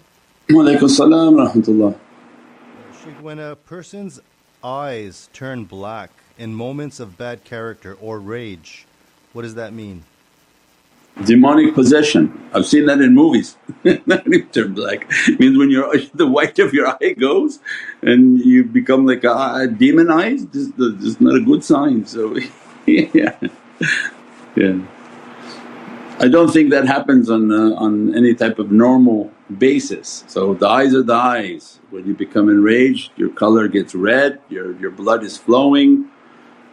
Wa 0.49 0.63
alaykum 0.63 0.89
salam 0.89 1.33
rahmatullah 1.35 1.95
when 3.21 3.39
a 3.39 3.55
person's 3.55 4.19
eyes 4.63 5.29
turn 5.33 5.65
black 5.65 6.09
in 6.37 6.53
moments 6.55 6.99
of 6.99 7.17
bad 7.17 7.43
character 7.43 7.95
or 8.01 8.19
rage, 8.19 8.85
what 9.33 9.43
does 9.43 9.55
that 9.55 9.73
mean? 9.73 10.03
Demonic 11.25 11.73
possession. 11.73 12.49
I've 12.53 12.65
seen 12.65 12.87
that 12.87 12.99
in 12.99 13.13
movies. 13.13 13.55
Turn 14.51 14.73
black. 14.73 15.07
It 15.27 15.39
means 15.39 15.57
when 15.57 15.69
your 15.69 15.93
the 16.13 16.27
white 16.27 16.59
of 16.59 16.73
your 16.73 16.87
eye 16.87 17.15
goes 17.17 17.59
and 18.01 18.39
you 18.39 18.65
become 18.65 19.05
like 19.05 19.23
a, 19.23 19.67
demonized, 19.67 20.51
this, 20.51 20.71
this 20.77 21.03
is 21.03 21.21
not 21.21 21.35
a 21.35 21.41
good 21.41 21.63
sign. 21.63 22.05
So 22.05 22.37
yeah, 22.85 23.37
yeah. 24.55 24.79
I 26.17 26.29
don't 26.29 26.51
think 26.51 26.69
that 26.69 26.87
happens 26.87 27.29
on 27.29 27.51
uh, 27.51 27.75
on 27.75 28.15
any 28.15 28.33
type 28.33 28.57
of 28.57 28.71
normal 28.71 29.31
basis. 29.57 30.23
So 30.27 30.53
the 30.53 30.67
eyes 30.67 30.95
are 30.95 31.03
the 31.03 31.13
eyes, 31.13 31.81
when 31.89 32.07
you 32.07 32.13
become 32.13 32.49
enraged 32.49 33.11
your 33.17 33.29
color 33.29 33.67
gets 33.67 33.93
red, 33.93 34.39
your, 34.49 34.77
your 34.79 34.91
blood 34.91 35.23
is 35.23 35.37
flowing. 35.37 36.09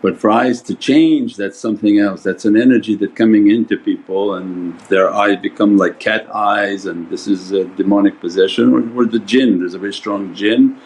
But 0.00 0.18
for 0.18 0.30
eyes 0.30 0.62
to 0.62 0.75
change 0.75 1.37
that's 1.37 1.58
something 1.58 1.99
else, 1.99 2.22
that's 2.22 2.44
an 2.44 2.56
energy 2.56 2.96
that 2.96 3.14
coming 3.14 3.50
into 3.50 3.76
people 3.76 4.34
and 4.34 4.78
their 4.82 5.12
eyes 5.12 5.38
become 5.40 5.76
like 5.76 6.00
cat 6.00 6.26
eyes 6.34 6.87
and 6.87 7.08
this 7.11 7.28
is 7.28 7.52
a 7.52 7.64
demonic 7.64 8.20
possession 8.20 8.72
or, 8.72 9.02
or 9.02 9.06
the 9.06 9.20
jinn, 9.20 9.61
there's 9.61 9.75
a 9.75 9.78
very 9.78 9.94
strong 9.94 10.34
jinn 10.34 10.76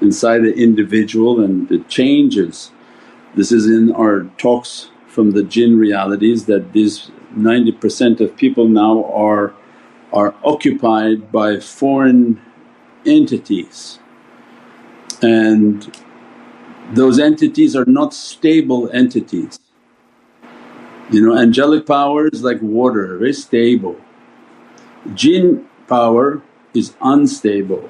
inside 0.00 0.40
the 0.40 0.54
individual 0.54 1.40
and 1.42 1.70
it 1.70 1.88
changes. 1.88 2.70
This 3.34 3.52
is 3.52 3.66
in 3.66 3.92
our 3.92 4.24
talks 4.36 4.90
from 5.06 5.30
the 5.30 5.42
jinn 5.42 5.78
realities 5.78 6.44
that 6.44 6.72
these 6.74 7.10
90% 7.34 8.20
of 8.20 8.36
people 8.36 8.68
now 8.68 9.04
are 9.12 9.54
are 10.12 10.34
occupied 10.44 11.32
by 11.32 11.58
foreign 11.58 12.40
entities 13.04 13.98
and 15.22 15.98
those 16.92 17.18
entities 17.18 17.74
are 17.74 17.84
not 17.84 18.14
stable 18.14 18.88
entities. 18.92 19.58
You 21.10 21.26
know 21.26 21.36
angelic 21.38 21.86
power 21.86 22.28
is 22.28 22.42
like 22.42 22.60
water, 22.60 23.18
very 23.18 23.32
stable. 23.32 23.96
Jinn 25.14 25.68
power 25.88 26.42
is 26.74 26.94
unstable. 27.00 27.88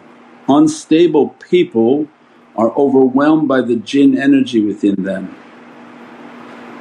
Unstable 0.49 1.31
people 1.51 2.09
are 2.57 2.73
overwhelmed 2.73 3.49
by 3.49 3.61
the 3.61 3.77
jinn 3.77 4.17
energy 4.17 4.65
within 4.65 5.03
them, 5.03 5.35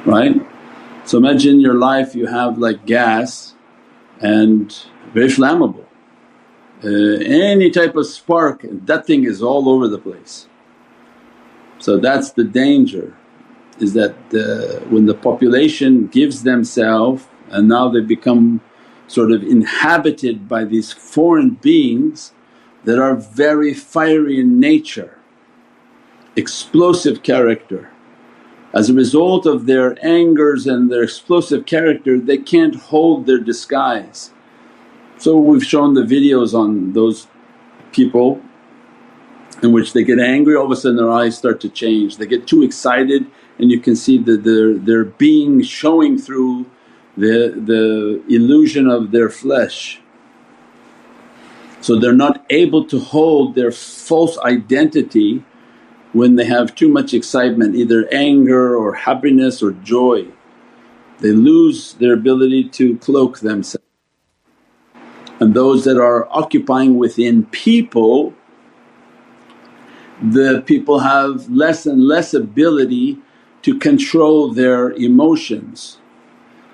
right? 0.04 0.40
So 1.06 1.18
imagine 1.18 1.60
your 1.60 1.74
life 1.74 2.16
you 2.16 2.26
have 2.26 2.58
like 2.58 2.84
gas 2.84 3.54
and 4.20 4.76
very 5.14 5.28
flammable. 5.28 5.84
Uh, 6.82 7.22
any 7.24 7.70
type 7.70 7.94
of 7.94 8.06
spark 8.06 8.66
that 8.70 9.06
thing 9.06 9.24
is 9.24 9.40
all 9.40 9.68
over 9.68 9.86
the 9.86 9.98
place. 9.98 10.48
So 11.78 11.96
that's 11.96 12.32
the 12.32 12.44
danger 12.44 13.16
is 13.78 13.92
that 13.92 14.16
uh, 14.34 14.84
when 14.88 15.06
the 15.06 15.14
population 15.14 16.08
gives 16.08 16.42
themselves 16.42 17.28
and 17.50 17.68
now 17.68 17.88
they 17.88 18.00
become 18.00 18.60
sort 19.06 19.30
of 19.30 19.44
inhabited 19.44 20.48
by 20.48 20.64
these 20.64 20.92
foreign 20.92 21.50
beings 21.50 22.32
that 22.84 22.98
are 22.98 23.14
very 23.14 23.72
fiery 23.72 24.40
in 24.40 24.58
nature, 24.58 25.18
explosive 26.34 27.22
character. 27.22 27.90
As 28.76 28.90
a 28.90 28.94
result 28.94 29.46
of 29.46 29.64
their 29.64 29.96
angers 30.04 30.66
and 30.66 30.92
their 30.92 31.02
explosive 31.02 31.64
character 31.64 32.20
they 32.20 32.36
can't 32.36 32.74
hold 32.74 33.24
their 33.24 33.38
disguise 33.38 34.32
so 35.18 35.38
we've 35.38 35.64
shown 35.64 35.94
the 35.94 36.02
videos 36.02 36.52
on 36.52 36.92
those 36.92 37.26
people 37.90 38.42
in 39.62 39.72
which 39.72 39.94
they 39.94 40.04
get 40.04 40.18
angry 40.18 40.54
all 40.54 40.66
of 40.66 40.70
a 40.70 40.76
sudden 40.76 40.98
their 40.98 41.10
eyes 41.10 41.38
start 41.38 41.58
to 41.62 41.70
change, 41.70 42.18
they 42.18 42.26
get 42.26 42.46
too 42.46 42.62
excited 42.62 43.26
and 43.58 43.70
you 43.70 43.80
can 43.80 43.96
see 43.96 44.18
that 44.18 44.44
their, 44.44 44.74
their 44.74 45.04
being 45.04 45.62
showing 45.62 46.18
through 46.18 46.66
the, 47.16 47.54
the 47.56 48.22
illusion 48.28 48.86
of 48.86 49.10
their 49.10 49.30
flesh. 49.30 50.00
So 51.80 51.98
they're 51.98 52.12
not 52.12 52.44
able 52.50 52.84
to 52.86 52.98
hold 52.98 53.54
their 53.54 53.72
false 53.72 54.36
identity 54.40 55.42
when 56.16 56.36
they 56.36 56.46
have 56.46 56.74
too 56.74 56.88
much 56.88 57.12
excitement 57.12 57.76
either 57.76 58.08
anger 58.10 58.74
or 58.74 58.94
happiness 58.94 59.62
or 59.62 59.72
joy. 59.72 60.26
They 61.18 61.32
lose 61.32 61.92
their 61.94 62.14
ability 62.14 62.70
to 62.70 62.96
cloak 62.98 63.40
themselves. 63.40 63.84
And 65.40 65.52
those 65.52 65.84
that 65.84 65.98
are 65.98 66.26
occupying 66.30 66.96
within 66.96 67.44
people, 67.46 68.32
the 70.22 70.62
people 70.64 71.00
have 71.00 71.50
less 71.50 71.84
and 71.84 72.02
less 72.02 72.32
ability 72.32 73.18
to 73.60 73.78
control 73.78 74.50
their 74.54 74.92
emotions. 74.92 75.98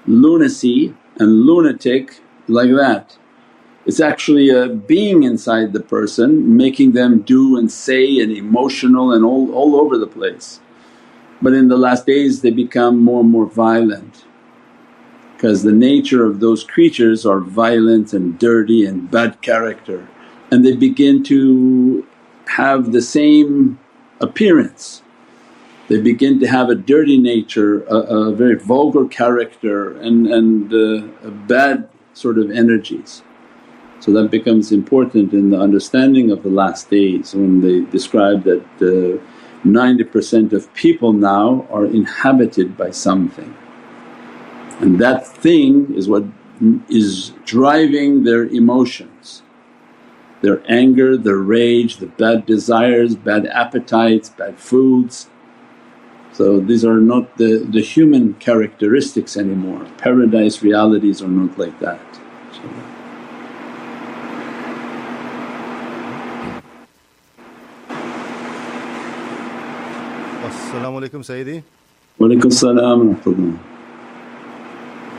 Lunacy 0.07 0.95
and 1.19 1.43
lunatic 1.43 2.21
like 2.47 2.71
that. 2.71 3.19
It's 3.85 4.01
actually 4.01 4.49
a 4.51 4.69
being 4.69 5.25
inside 5.25 5.73
the 5.73 5.81
person 5.81 6.57
making 6.57 6.93
them 6.93 7.23
do 7.23 7.59
and 7.59 7.71
say 7.71 8.21
and 8.21 8.31
emotional 8.31 9.13
and 9.13 9.25
all, 9.25 9.53
all 9.53 9.77
over 9.77 9.99
the 9.99 10.07
place. 10.07 10.61
But 11.41 11.55
in 11.55 11.69
the 11.69 11.77
last 11.77 12.07
days 12.07 12.43
they 12.43 12.51
become 12.51 13.03
more 13.03 13.21
and 13.21 13.31
more 13.31 13.47
violent 13.47 14.25
because 15.35 15.65
the 15.65 15.73
nature 15.73 16.25
of 16.25 16.39
those 16.39 16.63
creatures 16.63 17.27
are 17.27 17.41
violent 17.41 18.13
and 18.13 18.39
dirty 18.39 18.85
and 18.85 19.11
bad 19.11 19.41
character 19.43 20.09
and 20.53 20.65
they 20.65 20.77
begin 20.77 21.25
to 21.25 22.07
have 22.47 22.93
the 22.93 23.01
same 23.01 23.81
appearance. 24.21 25.03
They 25.89 26.01
begin 26.01 26.39
to 26.41 26.47
have 26.47 26.69
a 26.69 26.75
dirty 26.75 27.19
nature, 27.19 27.83
a, 27.85 27.97
a 27.97 28.33
very 28.35 28.57
vulgar 28.57 29.07
character 29.07 29.99
and, 29.99 30.27
and 30.27 30.73
uh, 30.73 31.31
bad 31.31 31.89
sort 32.13 32.39
of 32.39 32.51
energies. 32.51 33.23
So 34.03 34.13
that 34.13 34.31
becomes 34.31 34.73
important 34.73 35.33
in 35.33 35.51
the 35.51 35.61
understanding 35.61 36.33
of 36.33 36.43
the 36.43 36.51
last 36.51 36.91
days 36.91 37.35
when 37.35 37.61
they 37.61 37.81
describe 37.93 38.43
that 38.45 38.65
uh, 38.83 39.23
90% 39.65 40.53
of 40.53 40.73
people 40.75 41.13
now 41.13 41.67
are 41.71 41.87
inhabited 41.87 42.77
by 42.77 42.91
something 42.91 43.55
and 44.81 44.99
that 44.99 45.25
thing 45.25 45.95
is 45.95 46.09
what 46.09 46.25
is 46.89 47.31
driving 47.45 48.25
their 48.25 48.45
emotions 48.47 49.43
their 50.43 50.61
anger, 50.69 51.17
their 51.17 51.39
rage, 51.39 51.99
the 51.99 52.07
bad 52.07 52.45
desires, 52.47 53.15
bad 53.15 53.47
appetites, 53.47 54.29
bad 54.29 54.59
foods. 54.59 55.31
So 56.33 56.59
these 56.61 56.85
are 56.85 56.99
not 56.99 57.39
the, 57.39 57.59
the 57.59 57.81
human 57.81 58.35
characteristics 58.35 59.37
anymore, 59.37 59.87
paradise 59.99 60.63
realities 60.63 61.23
are 61.23 61.29
not 61.29 61.57
like 61.59 61.79
that. 61.79 62.01
Assalamu 70.83 71.01
alaikum 71.01 71.23
Sayyidi. 71.23 71.63
Walaikum 72.19 72.53
salam 72.53 73.15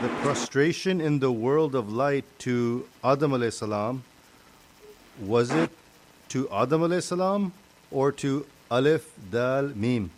The 0.02 0.08
prostration 0.20 1.00
in 1.00 1.20
the 1.20 1.32
world 1.32 1.74
of 1.74 1.90
light 1.90 2.26
to 2.40 2.84
Adam 3.02 3.50
salam, 3.50 4.04
was 5.22 5.50
it 5.52 5.70
to 6.28 6.50
Adam 6.50 7.00
salam 7.00 7.54
or 7.90 8.12
to 8.12 8.44
Alif, 8.70 9.10
Dal, 9.30 9.72
Mim? 9.74 10.10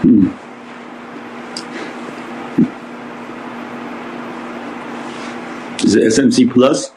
Hmm. 0.00 0.28
Is 5.84 5.94
it 5.96 6.04
SMC 6.04 6.50
plus? 6.50 6.93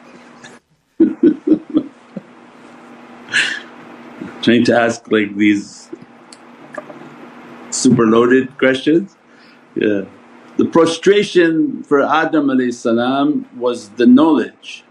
Trying 4.48 4.64
to 4.64 4.74
ask 4.74 5.10
like 5.12 5.36
these 5.36 5.90
super 7.70 8.06
loaded 8.06 8.56
questions. 8.56 9.14
Yeah. 9.74 10.04
The 10.56 10.64
prostration 10.64 11.82
for 11.82 12.00
Adam 12.00 12.48
salam 12.72 13.46
was 13.58 13.90
the 14.00 14.06
knowledge. 14.06 14.84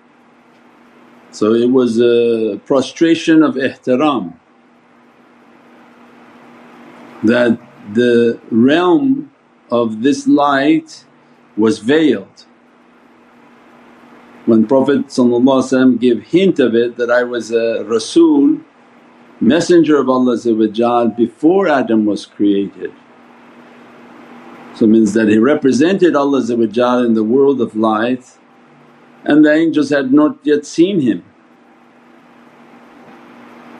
So 1.31 1.55
it 1.55 1.71
was 1.71 1.99
a 1.99 2.61
prostration 2.67 3.41
of 3.41 3.55
ihtiram 3.55 4.35
that 7.23 7.59
the 7.93 8.39
realm 8.51 9.31
of 9.71 10.03
this 10.03 10.27
light 10.27 11.03
was 11.57 11.79
veiled. 11.79 12.45
When 14.45 14.67
Prophet 14.67 15.09
gave 15.99 16.23
hint 16.35 16.59
of 16.59 16.75
it 16.75 16.95
that 16.97 17.09
I 17.09 17.23
was 17.23 17.51
a 17.51 17.83
rasul 17.83 18.59
messenger 19.39 19.97
of 19.97 20.09
Allah 20.09 20.37
before 21.15 21.67
Adam 21.67 22.05
was 22.05 22.25
created. 22.25 22.91
So 24.75 24.85
means 24.85 25.13
that 25.13 25.27
he 25.27 25.37
represented 25.37 26.15
Allah 26.15 26.41
in 27.05 27.13
the 27.13 27.23
world 27.23 27.61
of 27.61 27.75
light 27.75 28.37
and 29.23 29.43
the 29.43 29.51
angels 29.51 29.89
had 29.89 30.13
not 30.13 30.37
yet 30.43 30.65
seen 30.65 31.01
him. 31.01 31.23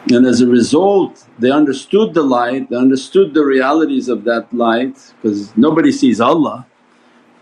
And 0.09 0.25
as 0.25 0.41
a 0.41 0.47
result 0.47 1.25
they 1.37 1.51
understood 1.51 2.13
the 2.13 2.23
light, 2.23 2.69
they 2.69 2.75
understood 2.75 3.33
the 3.33 3.45
realities 3.45 4.09
of 4.09 4.23
that 4.23 4.53
light 4.53 5.13
because 5.21 5.55
nobody 5.55 5.91
sees 5.91 6.19
Allah, 6.19 6.65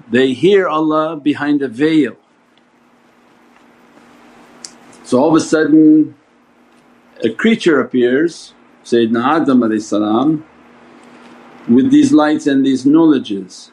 they 0.10 0.34
hear 0.34 0.68
Allah 0.68 1.16
behind 1.16 1.62
a 1.62 1.68
veil. 1.68 2.16
So 5.04 5.20
all 5.20 5.30
of 5.30 5.36
a 5.36 5.40
sudden 5.40 6.16
a 7.24 7.30
creature 7.30 7.80
appears, 7.80 8.54
Sayyidina 8.84 9.42
Adam 9.42 10.44
with 11.68 11.90
these 11.90 12.12
lights 12.12 12.46
and 12.48 12.66
these 12.66 12.86
knowledges. 12.86 13.72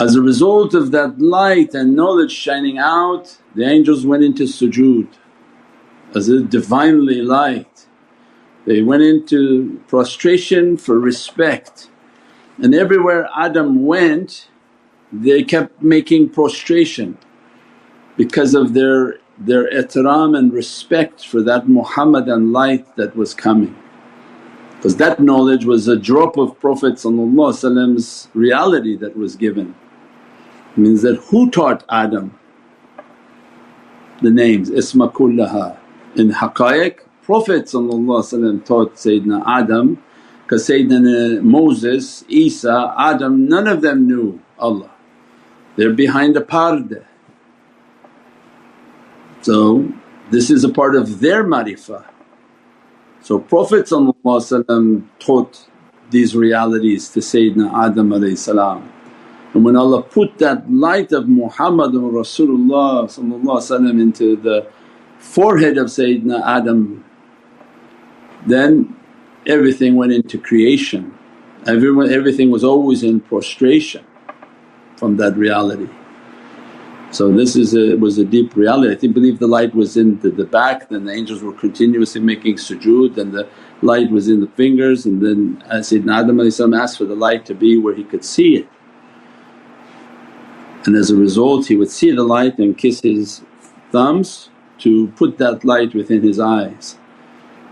As 0.00 0.16
a 0.16 0.22
result 0.22 0.74
of 0.74 0.90
that 0.92 1.20
light 1.20 1.74
and 1.74 1.94
knowledge 1.94 2.32
shining 2.32 2.78
out, 2.78 3.38
the 3.54 3.64
angels 3.64 4.06
went 4.06 4.24
into 4.24 4.44
sujood 4.44 5.08
as 6.14 6.28
a 6.28 6.42
Divinely 6.42 7.22
light. 7.22 7.86
They 8.64 8.82
went 8.82 9.02
into 9.02 9.80
prostration 9.86 10.76
for 10.76 10.98
respect 10.98 11.90
and 12.62 12.74
everywhere 12.74 13.28
Adam 13.36 13.86
went 13.86 14.48
they 15.12 15.42
kept 15.42 15.82
making 15.82 16.28
prostration 16.28 17.18
because 18.16 18.54
of 18.54 18.74
their 18.74 19.18
their 19.40 19.70
ihtiram 19.72 20.38
and 20.38 20.52
respect 20.52 21.26
for 21.26 21.42
that 21.42 21.68
Muhammadan 21.68 22.52
light 22.52 22.94
that 22.96 23.16
was 23.16 23.32
coming. 23.32 23.74
Because 24.76 24.96
that 24.96 25.20
knowledge 25.20 25.64
was 25.64 25.88
a 25.88 25.96
drop 25.96 26.36
of 26.36 26.58
Prophet's 26.60 27.04
reality 27.04 28.96
that 28.96 29.16
was 29.16 29.36
given. 29.36 29.74
It 30.72 30.78
means 30.78 31.02
that 31.02 31.16
who 31.16 31.50
taught 31.50 31.84
Adam 31.88 32.38
the 34.20 34.30
names 34.30 34.70
Isma 34.70 35.12
kullaha. 35.12 35.76
In 36.16 36.30
haqqaiq 36.30 37.00
Prophet 37.22 37.66
taught 37.68 38.94
Sayyidina 38.94 39.42
Adam 39.46 40.02
because 40.42 40.68
Sayyidina 40.68 41.42
Moses, 41.42 42.24
Isa, 42.28 42.94
Adam 42.98 43.48
none 43.48 43.66
of 43.66 43.80
them 43.82 44.06
knew 44.06 44.40
Allah. 44.58 44.90
They're 45.76 45.92
behind 45.92 46.36
a 46.36 46.40
parda 46.40 47.04
so 49.42 49.92
this 50.30 50.50
is 50.50 50.64
a 50.64 50.68
part 50.68 50.94
of 50.94 51.20
their 51.20 51.44
marifah. 51.44 52.04
So 53.22 53.38
Prophet 53.38 53.88
taught 53.88 55.66
these 56.10 56.34
realities 56.34 57.08
to 57.10 57.20
Sayyidina 57.20 57.72
Adam 57.86 58.36
salam. 58.36 58.92
And 59.52 59.64
when 59.64 59.76
Allah 59.76 60.02
put 60.02 60.38
that 60.38 60.70
light 60.70 61.12
of 61.12 61.24
Muhammadun 61.24 62.12
Rasulullah 62.12 64.00
into 64.00 64.36
the 64.36 64.66
forehead 65.18 65.76
of 65.76 65.86
Sayyidina 65.88 66.42
Adam, 66.46 67.04
then 68.46 68.96
everything 69.46 69.96
went 69.96 70.12
into 70.12 70.38
creation. 70.38 71.16
Everyone, 71.66 72.10
everything 72.10 72.50
was 72.50 72.64
always 72.64 73.02
in 73.02 73.20
prostration 73.20 74.04
from 74.96 75.16
that 75.18 75.36
reality. 75.36 75.88
So 77.12 77.32
this 77.32 77.56
is 77.56 77.74
a, 77.74 77.96
was 77.96 78.18
a 78.18 78.24
deep 78.24 78.54
reality. 78.54 78.92
I 78.92 78.96
think 78.96 79.14
believe 79.14 79.40
the 79.40 79.48
light 79.48 79.74
was 79.74 79.96
in 79.96 80.20
the, 80.20 80.30
the 80.30 80.44
back 80.44 80.88
then 80.88 81.04
the 81.04 81.12
angels 81.12 81.42
were 81.42 81.52
continuously 81.52 82.20
making 82.20 82.54
sujood 82.54 83.18
and 83.18 83.32
the 83.32 83.48
light 83.82 84.10
was 84.12 84.28
in 84.28 84.40
the 84.40 84.46
fingers 84.48 85.06
and 85.06 85.20
then 85.20 85.62
as 85.68 85.90
Sayyidina 85.90 86.20
Adam 86.20 86.74
asked 86.74 86.98
for 86.98 87.06
the 87.06 87.16
light 87.16 87.44
to 87.46 87.54
be 87.54 87.76
where 87.76 87.94
he 87.94 88.04
could 88.04 88.24
see 88.24 88.56
it. 88.58 88.68
And 90.86 90.94
as 90.94 91.10
a 91.10 91.16
result 91.16 91.66
he 91.66 91.74
would 91.74 91.90
see 91.90 92.12
the 92.12 92.22
light 92.22 92.58
and 92.58 92.78
kiss 92.78 93.00
his 93.00 93.42
thumbs 93.90 94.50
to 94.78 95.08
put 95.08 95.36
that 95.38 95.64
light 95.64 95.94
within 95.94 96.22
his 96.22 96.38
eyes 96.38 96.96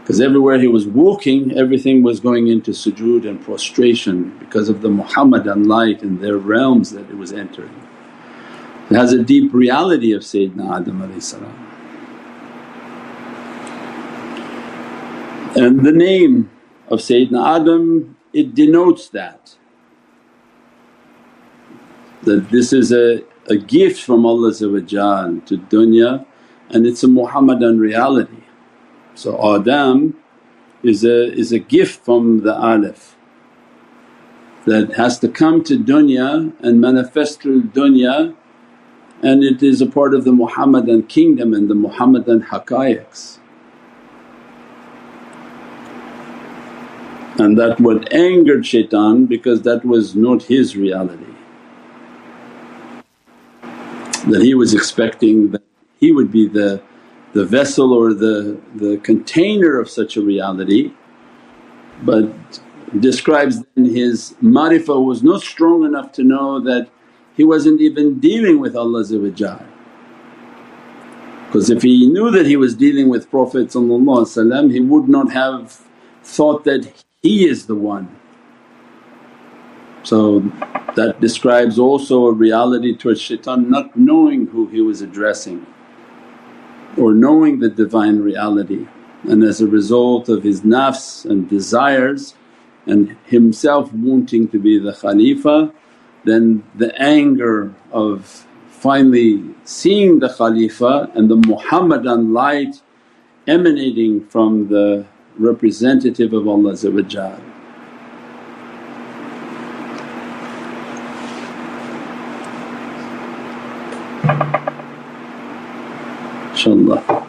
because 0.00 0.20
everywhere 0.20 0.58
he 0.58 0.66
was 0.66 0.86
walking 0.88 1.56
everything 1.56 2.02
was 2.02 2.18
going 2.18 2.48
into 2.48 2.72
sujood 2.72 3.28
and 3.28 3.40
prostration 3.40 4.36
because 4.40 4.68
of 4.68 4.80
the 4.80 4.90
Muhammadan 4.90 5.68
light 5.68 6.02
and 6.02 6.20
their 6.20 6.38
realms 6.38 6.90
that 6.90 7.08
it 7.08 7.16
was 7.16 7.32
entering. 7.32 7.87
It 8.90 8.96
has 8.96 9.12
a 9.12 9.22
deep 9.22 9.52
reality 9.52 10.12
of 10.12 10.22
Sayyidina 10.22 10.80
Adam 10.80 11.02
And 15.56 15.84
the 15.84 15.92
name 15.92 16.50
of 16.88 17.00
Sayyidina 17.00 17.60
Adam 17.60 18.16
it 18.32 18.54
denotes 18.54 19.08
that, 19.10 19.56
that 22.22 22.50
this 22.50 22.72
is 22.72 22.92
a, 22.92 23.24
a 23.46 23.56
gift 23.56 24.02
from 24.02 24.24
Allah 24.24 24.54
to 24.54 24.68
dunya 24.68 26.26
and 26.70 26.86
it's 26.86 27.02
a 27.02 27.08
Muhammadan 27.08 27.78
reality. 27.78 28.44
So 29.14 29.56
Adam 29.56 30.16
is 30.82 31.04
a, 31.04 31.32
is 31.32 31.52
a 31.52 31.58
gift 31.58 32.04
from 32.04 32.42
the 32.42 32.54
Alif 32.54 33.16
that 34.66 34.94
has 34.94 35.18
to 35.20 35.28
come 35.28 35.64
to 35.64 35.78
dunya 35.78 36.52
and 36.60 36.80
manifest 36.80 37.42
through 37.42 37.64
dunya 37.64 38.36
and 39.22 39.42
it 39.42 39.62
is 39.62 39.80
a 39.80 39.86
part 39.86 40.14
of 40.14 40.24
the 40.24 40.32
Muhammadan 40.32 41.04
kingdom 41.04 41.52
and 41.54 41.68
the 41.68 41.74
Muhammadan 41.74 42.42
haqqaiqs. 42.42 43.38
And 47.38 47.56
that 47.58 47.80
what 47.80 48.12
angered 48.12 48.66
shaitan 48.66 49.26
because 49.26 49.62
that 49.62 49.84
was 49.84 50.16
not 50.16 50.44
his 50.44 50.76
reality. 50.76 51.34
That 54.28 54.42
he 54.42 54.54
was 54.54 54.74
expecting 54.74 55.50
that 55.52 55.62
he 56.00 56.10
would 56.10 56.32
be 56.32 56.48
the, 56.48 56.82
the 57.32 57.44
vessel 57.44 57.92
or 57.92 58.12
the, 58.12 58.60
the 58.74 58.98
container 58.98 59.78
of 59.78 59.88
such 59.88 60.16
a 60.16 60.20
reality 60.20 60.92
but 62.02 62.30
describes 63.00 63.62
then 63.74 63.84
his 63.84 64.34
marifa 64.42 65.04
was 65.04 65.22
not 65.22 65.42
strong 65.42 65.84
enough 65.84 66.12
to 66.12 66.24
know 66.24 66.60
that 66.60 66.88
he 67.38 67.44
wasn't 67.44 67.80
even 67.80 68.18
dealing 68.18 68.58
with 68.58 68.74
Allah 68.76 69.04
because 71.46 71.70
if 71.70 71.82
he 71.82 72.06
knew 72.08 72.30
that 72.32 72.44
he 72.44 72.56
was 72.56 72.74
dealing 72.74 73.08
with 73.08 73.30
Prophet 73.30 73.72
he 73.72 74.80
would 74.80 75.08
not 75.08 75.32
have 75.32 75.80
thought 76.22 76.64
that 76.64 76.92
he 77.22 77.48
is 77.48 77.66
the 77.66 77.74
one. 77.76 78.14
So 80.02 80.40
that 80.96 81.20
describes 81.20 81.78
also 81.78 82.26
a 82.26 82.32
reality 82.32 82.96
towards 82.96 83.20
shaitan 83.20 83.70
not 83.70 83.96
knowing 83.96 84.48
who 84.48 84.66
he 84.66 84.80
was 84.80 85.00
addressing 85.00 85.64
or 86.96 87.14
knowing 87.14 87.60
the 87.60 87.70
Divine 87.70 88.18
reality 88.18 88.86
and 89.28 89.44
as 89.44 89.60
a 89.60 89.66
result 89.66 90.28
of 90.28 90.42
his 90.42 90.62
nafs 90.62 91.24
and 91.24 91.48
desires 91.48 92.34
and 92.86 93.16
himself 93.26 93.92
wanting 93.92 94.48
to 94.48 94.58
be 94.58 94.78
the 94.78 94.92
Khalifa 94.92 95.72
then 96.24 96.62
the 96.74 96.94
anger 97.00 97.72
of 97.92 98.46
finally 98.68 99.42
seeing 99.64 100.18
the 100.18 100.28
Khalifa 100.28 101.10
and 101.14 101.30
the 101.30 101.36
Muhammadan 101.36 102.32
light 102.32 102.80
emanating 103.46 104.24
from 104.26 104.68
the 104.68 105.04
representative 105.38 106.32
of 106.32 106.46
Allah 106.46 106.76
InshaAllah. 116.58 117.28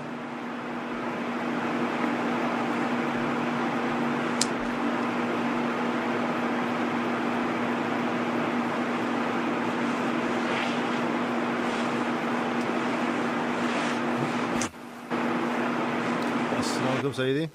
Sayyidi. 16.79 17.49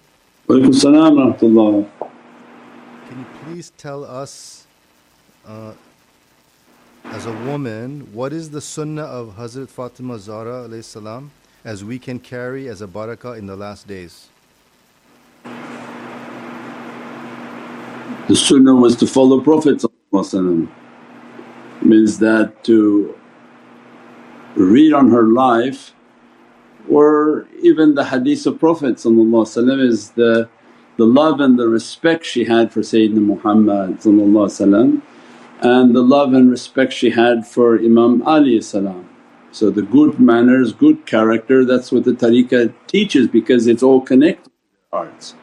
Walaikum 0.49 0.75
salam 0.75 1.17
rahmatullah. 1.17 1.89
Can 3.09 3.19
you 3.19 3.27
please 3.45 3.73
tell 3.79 4.05
us 4.05 4.67
uh, 5.47 5.73
as 7.05 7.27
a 7.27 7.33
woman 7.33 8.09
what 8.13 8.33
is 8.33 8.51
the 8.51 8.61
sunnah 8.61 9.05
of 9.05 9.37
Hazrat 9.37 9.69
Fatima 9.69 10.19
Zahra 10.19 10.83
salam 10.83 11.31
as 11.65 11.85
we 11.85 11.99
can 11.99 12.19
carry 12.19 12.69
as 12.69 12.83
a 12.83 12.87
barakah 12.87 13.39
in 13.39 13.47
the 13.47 13.57
last 13.57 13.87
days? 13.87 14.29
The 18.29 18.37
sunnah 18.37 18.75
was 18.75 18.97
to 18.97 19.07
follow 19.07 19.41
Prophet 19.41 19.83
means 21.83 22.19
that 22.19 22.65
to 22.65 23.15
read 24.57 24.93
on 24.93 25.11
her 25.11 25.25
life 25.25 25.93
or 26.91 27.47
even 27.63 27.95
the 27.95 28.05
hadith 28.05 28.47
of 28.47 28.59
Prophet 28.59 28.93
is 28.95 30.11
the, 30.11 30.49
the 30.97 31.05
love 31.05 31.41
and 31.41 31.59
the 31.59 31.69
respect 31.69 32.25
she 32.25 32.45
had 32.45 32.73
for 32.73 32.81
Sayyidina 32.81 33.21
Muhammad 33.21 34.05
and 35.61 35.95
the 35.95 36.03
love 36.03 36.35
and 36.35 36.51
respect 36.51 36.93
she 36.93 37.11
had 37.11 37.47
for 37.47 37.79
Imam 37.79 38.23
Ali 38.23 38.61
So 38.61 39.71
the 39.71 39.83
good 39.83 40.21
manners, 40.21 40.73
good 40.73 41.07
character 41.07 41.65
that's 41.65 41.91
what 41.91 42.05
the 42.05 42.13
tariqah 42.13 42.75
teaches 42.87 43.29
because 43.29 43.67
it's 43.67 43.83
all 43.83 44.01
connected 44.01 44.45
to 44.45 44.51
their 44.93 45.01
hearts. 45.01 45.35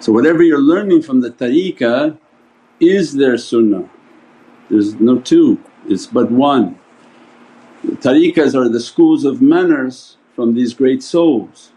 So 0.00 0.12
whatever 0.12 0.42
you're 0.42 0.60
learning 0.60 1.02
from 1.02 1.20
the 1.22 1.30
tariqah 1.30 2.18
is 2.80 3.14
their 3.14 3.38
sunnah, 3.38 3.88
there's 4.68 4.94
no 4.96 5.20
two, 5.20 5.58
it's 5.88 6.06
but 6.06 6.30
one. 6.30 6.78
The 7.82 7.92
tariqahs 7.96 8.54
are 8.54 8.68
the 8.68 8.80
schools 8.80 9.24
of 9.24 9.40
manners 9.40 10.18
from 10.34 10.54
these 10.54 10.74
great 10.74 11.02
souls. 11.02 11.72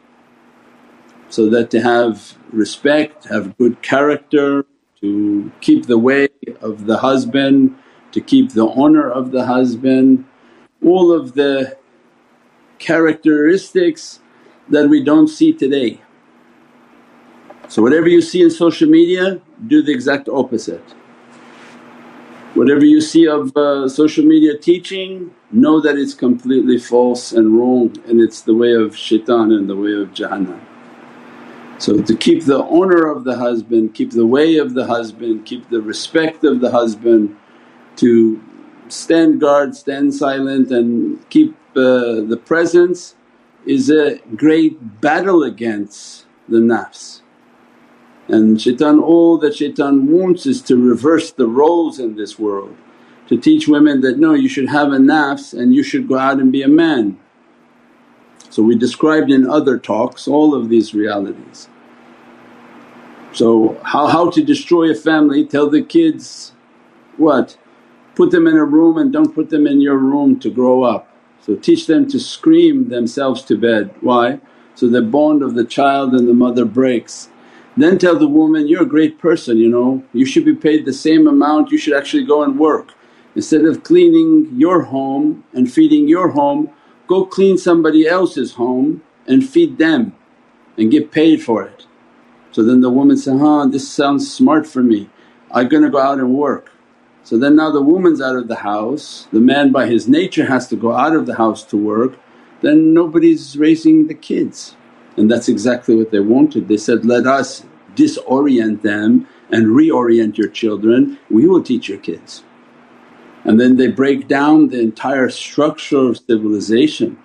So 1.29 1.49
that 1.49 1.69
to 1.71 1.81
have 1.81 2.37
respect, 2.51 3.25
have 3.25 3.57
good 3.57 3.81
character, 3.81 4.65
to 5.01 5.51
keep 5.61 5.85
the 5.85 5.97
way 5.97 6.29
of 6.61 6.85
the 6.85 6.97
husband, 6.97 7.77
to 8.11 8.21
keep 8.21 8.53
the 8.53 8.67
honour 8.67 9.09
of 9.09 9.31
the 9.31 9.45
husband, 9.45 10.25
all 10.83 11.11
of 11.11 11.33
the 11.33 11.77
characteristics 12.79 14.19
that 14.69 14.89
we 14.89 15.03
don't 15.03 15.27
see 15.27 15.53
today. 15.53 16.01
So 17.67 17.81
whatever 17.81 18.07
you 18.07 18.21
see 18.21 18.41
in 18.41 18.49
social 18.49 18.89
media 18.89 19.41
do 19.67 19.81
the 19.81 19.91
exact 19.91 20.29
opposite. 20.29 20.83
Whatever 22.53 22.85
you 22.85 23.01
see 23.01 23.27
of 23.27 23.55
uh, 23.55 23.89
social 23.89 24.25
media 24.25 24.57
teaching 24.57 25.31
know 25.51 25.79
that 25.81 25.97
it's 25.97 26.13
completely 26.13 26.77
false 26.77 27.31
and 27.31 27.57
wrong 27.57 27.95
and 28.07 28.19
it's 28.19 28.41
the 28.41 28.53
way 28.53 28.73
of 28.73 28.95
shaitan 28.95 29.51
and 29.51 29.69
the 29.69 29.75
way 29.75 29.93
of 29.93 30.09
Jahannam. 30.13 30.59
So 31.79 32.01
to 32.01 32.15
keep 32.15 32.45
the 32.45 32.63
honour 32.63 33.05
of 33.05 33.23
the 33.23 33.37
husband, 33.37 33.93
keep 33.93 34.11
the 34.11 34.25
way 34.25 34.57
of 34.57 34.73
the 34.73 34.87
husband, 34.87 35.45
keep 35.45 35.69
the 35.69 35.81
respect 35.81 36.43
of 36.43 36.59
the 36.59 36.71
husband, 36.71 37.37
to 37.97 38.41
stand 38.89 39.39
guard, 39.39 39.75
stand 39.75 40.13
silent 40.13 40.71
and 40.71 41.27
keep 41.29 41.55
uh, 41.75 42.21
the 42.25 42.41
presence 42.43 43.15
is 43.65 43.89
a 43.89 44.17
great 44.35 45.01
battle 45.01 45.43
against 45.43 46.25
the 46.49 46.57
nafs. 46.57 47.21
And 48.27 48.59
shaitan 48.61 48.99
all 48.99 49.37
that 49.39 49.55
shaitan 49.55 50.07
wants 50.11 50.45
is 50.45 50.61
to 50.63 50.75
reverse 50.75 51.31
the 51.31 51.47
roles 51.47 51.99
in 51.99 52.15
this 52.15 52.39
world, 52.39 52.75
to 53.27 53.37
teach 53.37 53.67
women 53.67 54.01
that, 54.01 54.17
no 54.17 54.33
you 54.33 54.49
should 54.49 54.69
have 54.69 54.91
a 54.91 54.97
nafs 54.97 55.57
and 55.57 55.73
you 55.73 55.83
should 55.83 56.07
go 56.07 56.17
out 56.17 56.39
and 56.39 56.51
be 56.51 56.61
a 56.61 56.67
man. 56.67 57.17
So 58.49 58.63
we 58.63 58.75
described 58.75 59.29
in 59.29 59.49
other 59.49 59.77
talks 59.77 60.27
all 60.27 60.55
of 60.55 60.69
these 60.69 60.93
realities. 60.93 61.69
So 63.33 63.79
how, 63.83 64.07
how 64.07 64.29
to 64.31 64.43
destroy 64.43 64.91
a 64.91 64.95
family, 64.95 65.45
tell 65.45 65.69
the 65.69 65.81
kids 65.81 66.53
what? 67.17 67.57
Put 68.15 68.31
them 68.31 68.47
in 68.47 68.57
a 68.57 68.65
room 68.65 68.97
and 68.97 69.13
don't 69.13 69.35
put 69.35 69.49
them 69.49 69.67
in 69.67 69.81
your 69.81 69.97
room 69.97 70.39
to 70.39 70.49
grow 70.49 70.83
up. 70.83 71.07
So 71.41 71.55
teach 71.55 71.87
them 71.87 72.09
to 72.09 72.19
scream 72.19 72.89
themselves 72.89 73.43
to 73.43 73.57
bed. 73.57 73.93
Why? 74.01 74.39
So 74.75 74.87
the 74.87 75.01
bond 75.01 75.43
of 75.43 75.55
the 75.55 75.65
child 75.65 76.13
and 76.13 76.27
the 76.27 76.33
mother 76.33 76.65
breaks 76.65 77.29
then 77.77 77.99
tell 77.99 78.17
the 78.17 78.27
woman, 78.27 78.67
you're 78.67 78.81
a 78.81 78.87
great 78.87 79.19
person 79.19 79.57
you 79.57 79.69
know, 79.69 80.03
you 80.11 80.25
should 80.25 80.43
be 80.43 80.55
paid 80.55 80.85
the 80.85 80.93
same 80.93 81.27
amount, 81.27 81.71
you 81.71 81.77
should 81.77 81.95
actually 81.95 82.25
go 82.25 82.41
and 82.41 82.57
work. 82.57 82.93
Instead 83.37 83.65
of 83.65 83.83
cleaning 83.83 84.49
your 84.57 84.81
home 84.81 85.45
and 85.53 85.71
feeding 85.71 86.07
your 86.09 86.29
home, 86.29 86.71
go 87.07 87.25
clean 87.25 87.57
somebody 87.57 88.07
else's 88.07 88.55
home 88.55 89.03
and 89.27 89.47
feed 89.47 89.77
them 89.77 90.15
and 90.77 90.91
get 90.91 91.11
paid 91.11 91.43
for 91.43 91.63
it. 91.63 91.85
So 92.51 92.63
then 92.63 92.81
the 92.81 92.89
woman 92.89 93.17
said, 93.17 93.39
huh 93.39 93.67
this 93.67 93.87
sounds 93.87 94.33
smart 94.33 94.67
for 94.67 94.83
me, 94.83 95.09
I'm 95.51 95.69
gonna 95.69 95.91
go 95.91 95.99
out 95.99 96.19
and 96.19 96.33
work. 96.35 96.71
So 97.23 97.37
then 97.37 97.55
now 97.55 97.71
the 97.71 97.81
woman's 97.93 98.21
out 98.21 98.37
of 98.37 98.47
the 98.47 98.55
house, 98.73 99.27
the 99.31 99.39
man 99.39 99.71
by 99.71 99.85
his 99.87 100.07
nature 100.07 100.45
has 100.47 100.67
to 100.69 100.75
go 100.75 100.93
out 100.93 101.15
of 101.15 101.27
the 101.27 101.35
house 101.35 101.63
to 101.65 101.77
work, 101.77 102.17
then 102.61 102.93
nobody's 102.93 103.57
raising 103.57 104.07
the 104.07 104.15
kids. 104.15 104.75
and 105.17 105.29
that's 105.31 105.49
exactly 105.49 105.95
what 105.95 106.11
they 106.11 106.19
wanted. 106.19 106.67
They 106.67 106.77
said, 106.77 107.05
let 107.05 107.27
us 107.27 107.65
disorient 107.95 108.83
them 108.83 109.27
and 109.51 109.67
reorient 109.67 110.37
your 110.37 110.49
children, 110.49 111.19
we 111.29 111.47
will 111.47 111.63
teach 111.63 111.89
your 111.89 111.99
kids. 111.99 112.43
And 113.47 113.59
then 113.59 113.77
they 113.77 113.87
break 113.87 114.27
down 114.27 114.67
the 114.67 114.79
entire 114.79 115.29
structure 115.29 116.09
of 116.09 116.19
civilization 116.19 117.17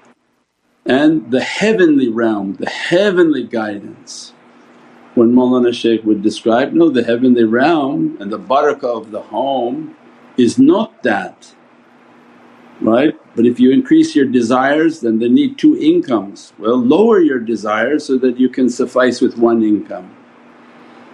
and 0.87 1.31
the 1.31 1.43
heavenly 1.43 2.09
realm, 2.09 2.55
the 2.55 2.71
heavenly 2.71 3.45
guidance. 3.47 4.33
When 5.15 5.35
Mawlana 5.35 5.75
Shaykh 5.75 6.05
would 6.05 6.23
describe, 6.23 6.73
no 6.73 6.89
the 6.89 7.05
heavenly 7.05 7.45
realm 7.45 8.17
and 8.21 8.33
the 8.33 8.39
barakah 8.39 8.97
of 8.97 9.11
the 9.11 9.21
home 9.21 9.95
is 10.39 10.59
not 10.59 11.03
that 11.03 11.55
right? 12.83 13.17
But 13.37 13.47
if 13.47 13.61
you 13.61 13.71
increase 13.71 14.15
your 14.15 14.27
desires 14.27 15.01
then 15.01 15.19
they 15.19 15.29
need 15.29 15.59
two 15.59 15.77
incomes. 15.79 16.53
Well 16.59 16.77
lower 16.77 17.21
your 17.21 17.39
desires 17.39 18.05
so 18.07 18.19
that 18.19 18.39
you 18.39 18.49
can 18.49 18.69
suffice 18.69 19.21
with 19.21 19.39
one 19.39 19.63
income. 19.63 20.15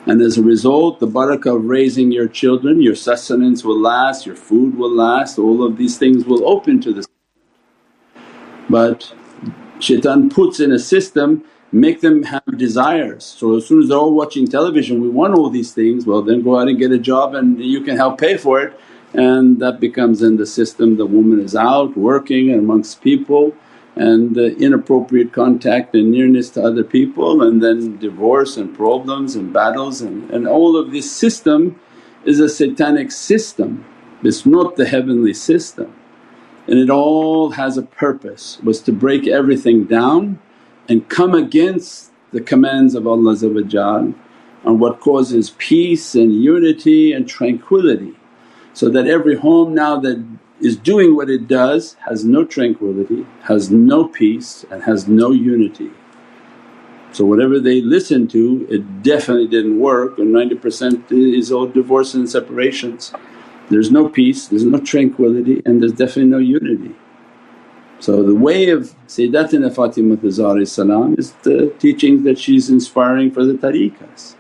And 0.09 0.23
as 0.23 0.39
a 0.39 0.43
result 0.43 1.01
the 1.01 1.07
barakah 1.07 1.57
of 1.57 1.65
raising 1.67 2.11
your 2.11 2.29
children, 2.29 2.81
your 2.81 2.95
sustenance 2.95 3.63
will 3.63 3.79
last, 3.79 4.25
your 4.25 4.37
food 4.37 4.79
will 4.79 4.91
last, 4.91 5.39
all 5.39 5.63
of 5.63 5.77
these 5.77 5.99
things 5.99 6.25
will 6.25 6.49
open 6.49 6.81
to 6.81 6.95
the 6.95 7.07
But 8.71 9.13
shaitan 9.81 10.31
puts 10.31 10.61
in 10.61 10.73
a 10.73 10.79
system 10.79 11.45
make 11.73 12.01
them 12.01 12.23
have 12.23 12.57
desires. 12.57 13.23
So 13.25 13.57
as 13.59 13.67
soon 13.67 13.83
as 13.83 13.89
they're 13.89 13.99
all 13.99 14.15
watching 14.15 14.49
television, 14.49 15.03
we 15.03 15.11
want 15.11 15.35
all 15.35 15.51
these 15.51 15.75
things, 15.75 16.07
well 16.07 16.23
then 16.23 16.43
go 16.43 16.59
out 16.59 16.69
and 16.69 16.79
get 16.79 16.91
a 16.91 16.99
job 16.99 17.35
and 17.35 17.63
you 17.63 17.83
can 17.83 17.97
help 17.97 18.19
pay 18.19 18.39
for 18.39 18.63
it 18.63 18.81
and 19.13 19.59
that 19.61 19.81
becomes 19.81 20.23
in 20.23 20.37
the 20.37 20.47
system 20.47 20.97
the 20.97 21.07
woman 21.07 21.41
is 21.41 21.55
out 21.55 21.97
working 21.97 22.53
amongst 22.53 23.03
people 23.03 23.55
and 23.99 24.39
uh, 24.39 24.43
inappropriate 24.43 25.33
contact 25.33 25.95
and 25.95 26.11
nearness 26.13 26.51
to 26.51 26.63
other 26.63 26.85
people 26.85 27.43
and 27.43 27.61
then 27.63 27.99
divorce 27.99 28.57
and 28.57 28.77
problems 28.77 29.35
and 29.35 29.53
battles 29.53 30.01
and, 30.01 30.31
and 30.31 30.47
all 30.47 30.77
of 30.77 30.93
this 30.93 31.11
system 31.11 31.79
is 32.25 32.39
a 32.39 32.49
satanic 32.49 33.11
system, 33.11 33.85
it's 34.23 34.47
not 34.47 34.77
the 34.77 34.87
heavenly 34.87 35.35
system. 35.35 35.93
And 36.67 36.79
it 36.79 36.91
all 36.91 37.53
has 37.53 37.77
a 37.77 37.83
purpose 37.83 38.59
was 38.63 38.81
to 38.83 38.93
break 38.93 39.27
everything 39.27 39.85
down 39.85 40.39
and 40.89 41.09
come 41.09 41.35
against 41.35 42.13
the 42.31 42.41
commands 42.41 42.95
of 42.95 43.07
Allah 43.07 43.35
on 44.65 44.79
what 44.79 45.01
causes 45.01 45.51
peace 45.59 46.15
and 46.15 46.43
unity 46.43 47.13
and 47.13 47.27
tranquility 47.27 48.15
so 48.75 48.89
that 48.91 49.07
every 49.07 49.37
home 49.37 49.75
now 49.75 49.99
that 49.99 50.38
is 50.61 50.77
doing 50.77 51.15
what 51.15 51.31
it 51.31 51.47
does 51.47 51.95
has 52.07 52.25
no 52.25 52.45
tranquility, 52.45 53.27
has 53.43 53.71
no 53.71 54.09
peace 54.09 54.65
and 54.71 54.83
has 54.83 55.09
no 55.09 55.31
unity. 55.31 55.91
So 57.13 57.25
whatever 57.25 57.59
they 57.59 57.81
listen 57.81 58.29
to 58.29 58.67
it 58.71 59.03
definitely 59.03 59.49
didn't 59.49 59.79
work 59.79 60.19
and 60.19 60.35
90% 60.35 61.11
is 61.11 61.51
all 61.51 61.67
divorce 61.67 62.15
and 62.15 62.29
separations. 62.29 63.13
There's 63.71 63.91
no 63.91 64.09
peace, 64.09 64.49
there's 64.49 64.65
no 64.65 64.79
tranquility 64.79 65.63
and 65.65 65.81
there's 65.81 65.93
definitely 65.93 66.31
no 66.31 66.39
unity. 66.39 66.95
So 68.01 68.23
the 68.23 68.35
way 68.35 68.71
of 68.71 68.95
Sayyidatina 69.09 69.75
Fatimah 69.75 70.31
Zahra 70.31 70.61
is 70.61 71.33
the 71.43 71.75
teachings 71.79 72.23
that 72.25 72.39
she's 72.39 72.71
inspiring 72.71 73.31
for 73.31 73.45
the 73.45 73.55
tariqas 73.55 74.37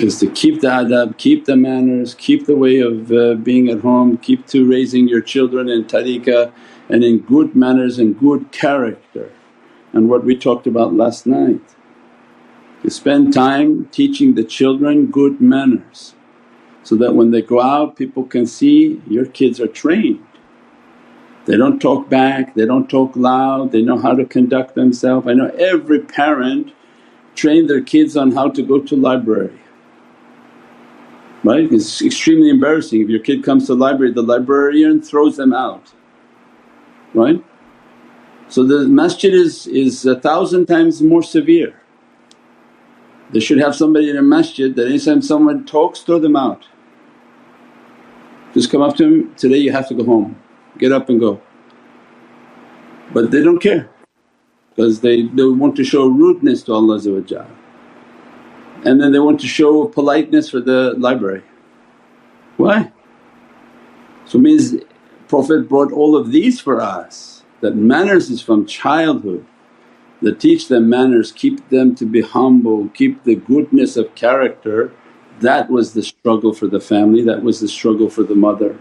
is 0.00 0.18
to 0.20 0.30
keep 0.30 0.60
the 0.60 0.68
adab, 0.68 1.18
keep 1.18 1.44
the 1.44 1.56
manners, 1.56 2.14
keep 2.14 2.46
the 2.46 2.56
way 2.56 2.78
of 2.78 3.12
uh, 3.12 3.34
being 3.34 3.68
at 3.68 3.80
home, 3.80 4.16
keep 4.18 4.46
to 4.46 4.68
raising 4.68 5.06
your 5.08 5.20
children 5.20 5.68
in 5.68 5.84
tariqah 5.84 6.52
and 6.88 7.04
in 7.04 7.18
good 7.18 7.54
manners 7.54 7.98
and 7.98 8.18
good 8.18 8.50
character 8.52 9.30
and 9.92 10.08
what 10.08 10.24
we 10.24 10.36
talked 10.36 10.66
about 10.66 10.94
last 10.94 11.26
night. 11.26 11.60
To 12.82 12.90
spend 12.90 13.32
time 13.32 13.86
teaching 13.86 14.34
the 14.34 14.42
children 14.44 15.06
good 15.06 15.40
manners 15.40 16.14
so 16.82 16.96
that 16.96 17.14
when 17.14 17.30
they 17.30 17.42
go 17.42 17.60
out 17.60 17.96
people 17.96 18.24
can 18.24 18.46
see 18.46 19.00
your 19.06 19.26
kids 19.26 19.60
are 19.60 19.68
trained. 19.68 20.26
They 21.44 21.56
don't 21.56 21.80
talk 21.80 22.08
back, 22.08 22.54
they 22.54 22.66
don't 22.66 22.88
talk 22.88 23.14
loud, 23.16 23.72
they 23.72 23.82
know 23.82 23.98
how 23.98 24.14
to 24.14 24.24
conduct 24.24 24.74
themselves. 24.74 25.26
I 25.26 25.34
know 25.34 25.48
every 25.58 26.00
parent 26.00 26.72
train 27.34 27.66
their 27.66 27.80
kids 27.80 28.16
on 28.16 28.32
how 28.32 28.48
to 28.50 28.62
go 28.62 28.80
to 28.80 28.96
library 28.96 29.58
right? 31.44 31.70
It's 31.72 32.02
extremely 32.02 32.50
embarrassing 32.50 33.02
if 33.02 33.08
your 33.08 33.20
kid 33.20 33.44
comes 33.44 33.66
to 33.66 33.74
the 33.74 33.80
library, 33.80 34.12
the 34.12 34.22
librarian 34.22 35.02
throws 35.02 35.36
them 35.36 35.52
out, 35.52 35.92
right? 37.14 37.42
So 38.48 38.64
the 38.64 38.86
masjid 38.86 39.32
is, 39.32 39.66
is 39.66 40.04
a 40.04 40.20
thousand 40.20 40.66
times 40.66 41.02
more 41.02 41.22
severe. 41.22 41.80
They 43.32 43.40
should 43.40 43.58
have 43.58 43.74
somebody 43.74 44.10
in 44.10 44.16
a 44.16 44.22
masjid 44.22 44.74
that 44.76 44.86
anytime 44.86 45.22
someone 45.22 45.64
talks 45.64 46.00
throw 46.00 46.18
them 46.18 46.36
out. 46.36 46.66
Just 48.52 48.70
come 48.70 48.82
up 48.82 48.96
to 48.96 49.04
him, 49.04 49.34
today 49.36 49.56
you 49.56 49.72
have 49.72 49.88
to 49.88 49.94
go 49.94 50.04
home, 50.04 50.40
get 50.78 50.92
up 50.92 51.08
and 51.08 51.18
go. 51.18 51.40
But 53.14 53.30
they 53.30 53.42
don't 53.42 53.58
care 53.58 53.88
because 54.70 55.00
they, 55.00 55.22
they 55.22 55.44
want 55.44 55.76
to 55.76 55.84
show 55.84 56.06
rudeness 56.06 56.62
to 56.64 56.74
Allah 56.74 57.00
and 58.84 59.00
then 59.00 59.12
they 59.12 59.18
want 59.18 59.40
to 59.40 59.46
show 59.46 59.86
politeness 59.86 60.50
for 60.50 60.60
the 60.60 60.94
library. 60.98 61.42
Why? 62.56 62.92
So 64.24 64.38
means 64.38 64.74
Prophet 65.28 65.68
brought 65.68 65.92
all 65.92 66.16
of 66.16 66.32
these 66.32 66.60
for 66.60 66.80
us 66.80 67.44
that 67.60 67.76
manners 67.76 68.28
is 68.30 68.42
from 68.42 68.66
childhood 68.66 69.46
that 70.20 70.38
teach 70.38 70.68
them 70.68 70.88
manners, 70.88 71.32
keep 71.32 71.68
them 71.68 71.94
to 71.96 72.06
be 72.06 72.20
humble, 72.20 72.88
keep 72.88 73.24
the 73.24 73.34
goodness 73.34 73.96
of 73.96 74.14
character. 74.14 74.92
That 75.40 75.68
was 75.68 75.94
the 75.94 76.02
struggle 76.02 76.52
for 76.52 76.68
the 76.68 76.80
family, 76.80 77.22
that 77.22 77.42
was 77.42 77.60
the 77.60 77.68
struggle 77.68 78.08
for 78.08 78.22
the 78.22 78.36
mother. 78.36 78.78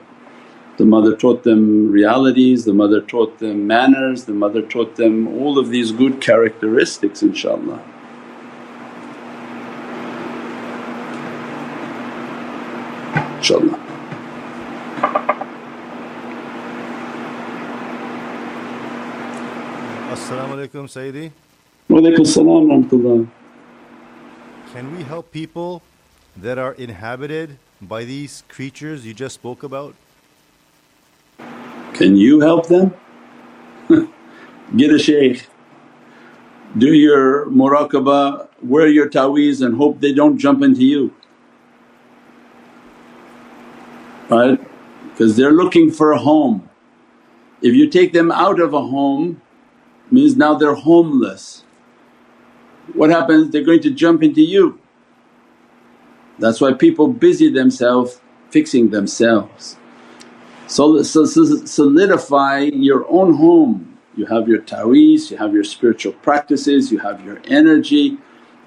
The 0.78 0.86
mother 0.86 1.16
taught 1.16 1.44
them 1.44 1.92
realities, 1.92 2.66
the 2.66 2.74
mother 2.74 3.02
taught 3.02 3.40
them 3.40 3.68
manners, 3.68 4.26
the 4.26 4.34
mother 4.34 4.62
taught 4.62 4.96
them 4.96 5.28
all 5.28 5.58
of 5.58 5.70
these 5.70 5.92
good 5.92 6.22
characteristics 6.22 7.22
inshaAllah. 7.22 7.82
inshaAllah. 13.52 13.80
As-salamu 20.12 20.56
alaykum 20.56 20.88
Sayyidi. 20.88 21.32
Wa 21.90 22.00
alaykum 22.00 22.28
salam 22.28 22.68
rahmatullah. 22.70 23.28
Can 24.74 24.96
we 24.96 25.04
help 25.04 25.32
people 25.32 25.82
that 26.38 26.58
are 26.58 26.74
inhabited 26.74 27.58
by 27.82 28.06
these 28.06 28.44
creatures 28.48 29.06
you 29.06 29.14
just 29.14 29.36
spoke 29.36 29.64
about? 29.64 29.96
Can 31.94 32.16
you 32.16 32.40
help 32.40 32.68
them? 32.68 32.94
Get 34.78 34.94
a 34.94 35.00
shaykh, 35.00 35.48
do 36.78 36.94
your 36.94 37.48
muraqabah, 37.48 38.48
wear 38.64 38.88
your 38.88 39.10
taweez 39.10 39.66
and 39.66 39.76
hope 39.76 40.00
they 40.00 40.14
don't 40.14 40.38
jump 40.38 40.64
into 40.64 40.86
you. 40.86 41.14
Right? 44.32 44.60
Because 45.12 45.36
they're 45.36 45.52
looking 45.52 45.92
for 45.92 46.12
a 46.14 46.18
home. 46.18 46.70
If 47.62 47.76
you 47.76 47.90
take 47.90 48.14
them 48.14 48.32
out 48.32 48.60
of 48.60 48.74
a 48.74 48.82
home 48.82 49.42
means 50.10 50.36
now 50.36 50.56
they're 50.56 50.74
homeless. 50.76 51.64
What 52.94 53.12
happens? 53.12 53.52
They're 53.52 53.64
going 53.64 53.82
to 53.82 53.92
jump 53.92 54.24
into 54.24 54.42
you. 54.42 54.80
That's 56.40 56.60
why 56.60 56.74
people 56.74 57.08
busy 57.08 57.50
themselves 57.50 58.20
fixing 58.50 58.90
themselves. 58.90 59.78
So, 60.68 61.04
so, 61.04 61.26
so 61.26 61.46
solidify 61.66 62.60
your 62.74 63.06
own 63.10 63.36
home. 63.36 64.00
You 64.18 64.26
have 64.26 64.48
your 64.48 64.62
taweez, 64.62 65.30
you 65.30 65.38
have 65.38 65.54
your 65.54 65.64
spiritual 65.64 66.14
practices, 66.14 66.92
you 66.92 67.00
have 67.00 67.24
your 67.24 67.42
energy, 67.46 68.18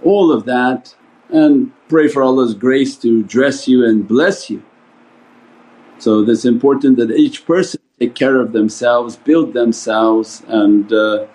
all 0.03 0.31
of 0.31 0.45
that 0.45 0.95
and 1.31 1.73
pray 1.89 2.09
for 2.09 2.23
Allah's 2.23 2.55
grace 2.55 2.97
to 2.99 3.23
dress 3.25 3.67
you 3.67 3.85
and 3.85 4.07
bless 4.07 4.51
you. 4.51 4.63
So 5.99 6.21
it's 6.21 6.45
important 6.45 6.97
that 6.99 7.11
each 7.11 7.47
person 7.47 7.81
take 7.99 8.15
care 8.15 8.41
of 8.41 8.53
themselves, 8.53 9.17
build 9.17 9.55
themselves 9.55 10.43
and 10.49 10.93
uh, 10.93 11.27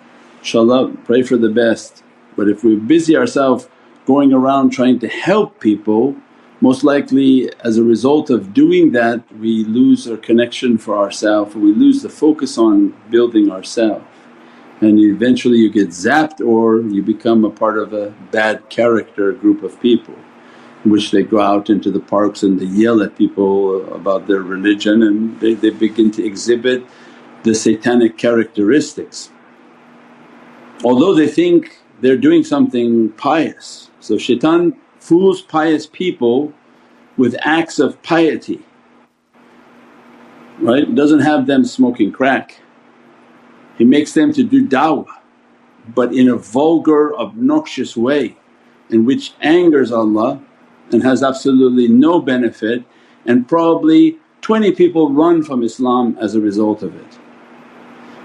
inshaAllah 0.42 1.04
pray 1.04 1.22
for 1.22 1.36
the 1.36 1.48
best. 1.48 2.02
But 2.36 2.48
if 2.48 2.62
we 2.62 2.76
busy 2.76 3.16
ourselves 3.16 3.68
going 4.06 4.32
around 4.32 4.70
trying 4.70 4.98
to 5.00 5.08
help 5.08 5.60
people 5.60 6.16
most 6.62 6.84
likely 6.84 7.50
as 7.64 7.78
a 7.78 7.82
result 7.82 8.28
of 8.28 8.52
doing 8.52 8.92
that 8.92 9.20
we 9.36 9.64
lose 9.64 10.06
our 10.06 10.18
connection 10.18 10.76
for 10.76 10.98
ourselves, 10.98 11.54
we 11.54 11.72
lose 11.72 12.02
the 12.02 12.10
focus 12.10 12.58
on 12.58 12.94
building 13.10 13.50
ourselves 13.50 14.04
and 14.80 14.98
eventually 14.98 15.58
you 15.58 15.70
get 15.70 15.88
zapped 15.88 16.40
or 16.40 16.80
you 16.80 17.02
become 17.02 17.44
a 17.44 17.50
part 17.50 17.78
of 17.78 17.92
a 17.92 18.10
bad 18.30 18.68
character 18.68 19.32
group 19.32 19.62
of 19.62 19.80
people 19.80 20.14
which 20.84 21.10
they 21.10 21.22
go 21.22 21.40
out 21.40 21.68
into 21.68 21.90
the 21.90 22.00
parks 22.00 22.42
and 22.42 22.58
they 22.58 22.64
yell 22.64 23.02
at 23.02 23.16
people 23.16 23.92
about 23.92 24.26
their 24.26 24.40
religion 24.40 25.02
and 25.02 25.38
they, 25.40 25.54
they 25.54 25.70
begin 25.70 26.10
to 26.10 26.24
exhibit 26.24 26.84
the 27.42 27.54
satanic 27.54 28.16
characteristics. 28.16 29.30
Although 30.84 31.14
they 31.14 31.28
think 31.28 31.78
they're 32.00 32.16
doing 32.16 32.42
something 32.42 33.10
pious. 33.10 33.90
So 34.00 34.16
shaitan 34.16 34.76
fools 34.98 35.42
pious 35.42 35.86
people 35.86 36.52
with 37.18 37.36
acts 37.40 37.78
of 37.78 38.02
piety, 38.02 38.64
right? 40.58 40.94
Doesn't 40.94 41.20
have 41.20 41.46
them 41.46 41.64
smoking 41.64 42.10
crack. 42.10 42.60
He 43.76 43.84
makes 43.84 44.12
them 44.12 44.32
to 44.32 44.42
do 44.42 44.66
da'wah 44.66 45.20
but 45.94 46.14
in 46.14 46.28
a 46.28 46.36
vulgar 46.36 47.16
obnoxious 47.16 47.96
way 47.96 48.36
in 48.90 49.04
which 49.04 49.34
angers 49.40 49.92
Allah 49.92 50.40
and 50.92 51.02
has 51.02 51.22
absolutely 51.22 51.88
no 51.88 52.20
benefit 52.20 52.84
and 53.26 53.48
probably 53.48 54.18
20 54.42 54.72
people 54.72 55.12
run 55.12 55.42
from 55.42 55.62
Islam 55.62 56.16
as 56.20 56.34
a 56.34 56.40
result 56.40 56.82
of 56.82 56.94
it. 56.96 57.18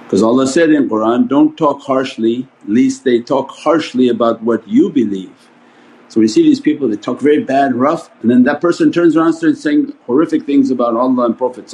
Because 0.03 0.23
Allah 0.23 0.47
said 0.47 0.69
in 0.69 0.87
Qur'an, 0.87 1.27
don't 1.27 1.57
talk 1.57 1.81
harshly 1.81 2.47
least 2.67 3.03
they 3.03 3.19
talk 3.19 3.49
harshly 3.51 4.09
about 4.09 4.41
what 4.41 4.67
you 4.67 4.89
believe. 4.89 5.49
So 6.07 6.19
we 6.19 6.27
see 6.27 6.43
these 6.43 6.61
people 6.61 6.87
they 6.87 6.95
talk 6.95 7.19
very 7.19 7.43
bad 7.43 7.75
rough 7.75 8.09
and 8.21 8.31
then 8.31 8.43
that 8.43 8.61
person 8.61 8.91
turns 8.91 9.15
around 9.15 9.27
and 9.27 9.35
starts 9.35 9.61
saying 9.61 9.93
horrific 10.05 10.45
things 10.45 10.71
about 10.71 10.95
Allah 10.95 11.25
and 11.25 11.37
Prophet 11.37 11.73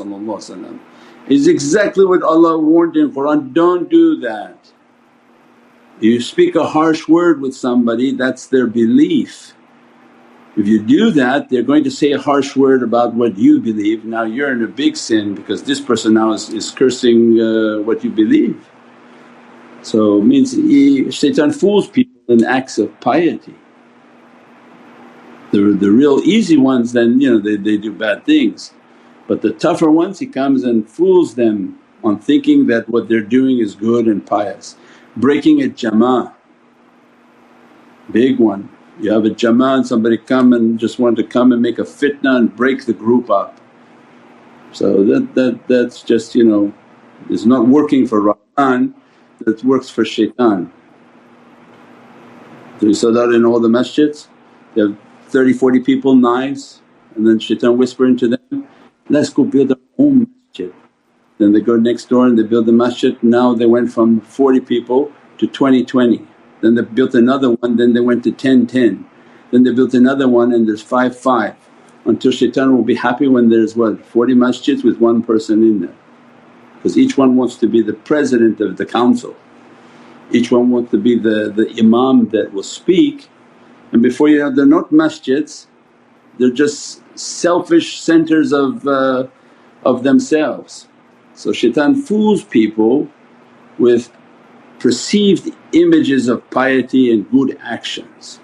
It's 1.28 1.48
exactly 1.48 2.06
what 2.06 2.24
Allah 2.24 2.58
warned 2.58 2.96
in 2.96 3.14
Qur'an, 3.14 3.54
don't 3.54 3.90
do 3.90 4.20
that. 4.22 4.72
You 6.00 6.20
speak 6.20 6.56
a 6.56 6.66
harsh 6.66 7.08
word 7.08 7.42
with 7.42 7.56
somebody 7.56 8.16
that's 8.16 8.48
their 8.48 8.66
belief. 8.66 9.54
If 10.58 10.68
you 10.68 10.82
do 10.82 11.12
that 11.12 11.50
they're 11.50 11.64
going 11.64 11.84
to 11.86 11.92
say 11.92 12.12
a 12.12 12.20
harsh 12.20 12.56
word 12.56 12.84
about 12.84 13.14
what 13.14 13.38
you 13.38 13.60
believe, 13.60 14.06
now 14.06 14.24
you're 14.24 14.52
in 14.52 14.64
a 14.64 14.68
big 14.68 14.98
sin 14.98 15.36
because 15.36 15.64
this 15.64 15.80
person 15.80 16.14
now 16.14 16.34
is, 16.34 16.50
is 16.50 16.72
cursing 16.72 17.40
uh, 17.40 17.80
what 17.84 18.04
you 18.04 18.10
believe. 18.12 18.70
So 19.82 20.22
means 20.22 20.52
he, 20.52 21.10
shaitan 21.12 21.52
fools 21.52 21.88
people 21.88 22.22
in 22.28 22.46
acts 22.46 22.78
of 22.78 22.98
piety. 23.00 23.56
The, 25.52 25.76
the 25.80 25.92
real 25.92 26.20
easy 26.20 26.58
ones 26.58 26.94
then 26.94 27.20
you 27.20 27.30
know 27.30 27.40
they, 27.40 27.58
they 27.58 27.78
do 27.78 27.92
bad 27.92 28.26
things 28.26 28.74
but 29.28 29.42
the 29.42 29.52
tougher 29.52 29.92
ones 29.92 30.20
he 30.20 30.26
comes 30.28 30.64
and 30.64 30.90
fools 30.90 31.36
them 31.36 31.78
on 32.06 32.20
thinking 32.20 32.68
that 32.68 32.88
what 32.88 33.10
they're 33.10 33.20
doing 33.22 33.60
is 33.60 33.76
good 33.76 34.08
and 34.08 34.26
pious 34.26 34.78
breaking 35.16 35.62
a 35.62 35.66
jama'ah, 35.68 36.34
big 38.12 38.40
one. 38.40 38.70
You 39.00 39.12
have 39.12 39.26
a 39.26 39.30
jama'ah 39.30 39.78
and 39.78 39.88
somebody 39.88 40.18
come 40.18 40.54
and 40.54 40.78
just 40.80 41.00
want 41.00 41.16
to 41.18 41.24
come 41.24 41.52
and 41.52 41.62
make 41.62 41.80
a 41.80 41.84
fitna 41.84 42.38
and 42.38 42.56
break 42.56 42.86
the 42.86 42.94
group 42.94 43.30
up. 43.30 43.60
So 44.74 45.04
that, 45.04 45.34
that 45.36 45.68
that's 45.68 46.02
just 46.04 46.36
you 46.36 46.44
know 46.44 46.74
is 47.30 47.46
not 47.46 47.68
working 47.68 48.08
for 48.08 48.36
Rahman, 48.58 48.96
that 49.40 49.64
works 49.64 49.90
for 49.90 50.04
shaitan. 50.06 50.72
So 52.80 52.88
you 52.88 52.94
saw 52.94 53.12
that 53.12 53.32
in 53.32 53.46
all 53.46 53.60
the 53.60 53.70
masjids, 53.70 54.28
you 54.76 54.88
have 54.90 54.98
30, 55.30 55.54
40 55.54 55.80
people, 55.82 56.16
knives 56.16 56.82
and 57.16 57.28
then 57.28 57.40
shaitan 57.40 57.78
whisper 57.78 58.06
into 58.06 58.28
them, 58.28 58.68
let's 59.10 59.30
go 59.30 59.44
build 59.44 59.72
our 59.72 59.78
own 59.98 60.28
masjid. 60.48 60.74
Then 61.38 61.52
they 61.52 61.62
go 61.62 61.76
next 61.76 62.10
door 62.10 62.26
and 62.26 62.38
they 62.38 62.44
build 62.44 62.66
the 62.66 62.72
masjid, 62.72 63.22
now 63.24 63.54
they 63.54 63.66
went 63.66 63.92
from 63.92 64.22
40 64.22 64.62
people 64.62 65.12
to 65.38 65.48
20 65.48 65.84
20. 65.86 66.28
Then 66.62 66.76
they 66.76 66.82
built 66.82 67.16
another 67.16 67.52
one, 67.52 67.78
then 67.78 67.94
they 67.94 68.00
went 68.00 68.24
to 68.24 68.32
10 68.32 68.68
10. 68.68 69.06
Then 69.52 69.64
they 69.64 69.74
built 69.74 69.94
another 69.94 70.28
one 70.28 70.54
and 70.54 70.68
there's 70.68 70.82
5 70.82 71.18
5 71.18 71.56
until 72.06 72.32
shaitan 72.32 72.76
will 72.76 72.84
be 72.84 72.96
happy 72.96 73.28
when 73.28 73.50
there's 73.50 73.76
what 73.76 74.04
40 74.06 74.34
masjids 74.34 74.84
with 74.84 75.00
one 75.00 75.22
person 75.22 75.62
in 75.64 75.82
there 75.82 75.96
because 76.76 76.98
each 76.98 77.16
one 77.18 77.36
wants 77.36 77.56
to 77.58 77.68
be 77.68 77.82
the 77.82 77.94
president 77.94 78.60
of 78.60 78.78
the 78.78 78.86
council. 78.86 79.36
Each 80.32 80.50
one 80.50 80.72
wants 80.72 80.90
to 80.92 80.98
be 80.98 81.18
the, 81.18 81.52
the 81.56 81.70
imam 81.78 82.30
that 82.30 82.54
will 82.54 82.64
speak 82.64 83.30
and 83.92 84.02
before 84.02 84.30
you 84.30 84.40
know 84.40 84.54
they're 84.54 84.66
not 84.66 84.90
masjids, 84.92 85.68
they're 86.38 86.52
just 86.52 87.02
selfish 87.18 88.02
centers 88.02 88.54
of, 88.54 88.88
uh, 88.88 89.28
of 89.84 90.04
themselves. 90.04 90.88
So 91.34 91.52
shaitan 91.52 92.02
fools 92.02 92.44
people 92.44 93.10
with 93.78 94.12
perceived 94.82 95.54
images 95.74 96.28
of 96.28 96.50
piety 96.50 97.14
and 97.14 97.30
good 97.30 97.58
actions. 97.62 98.40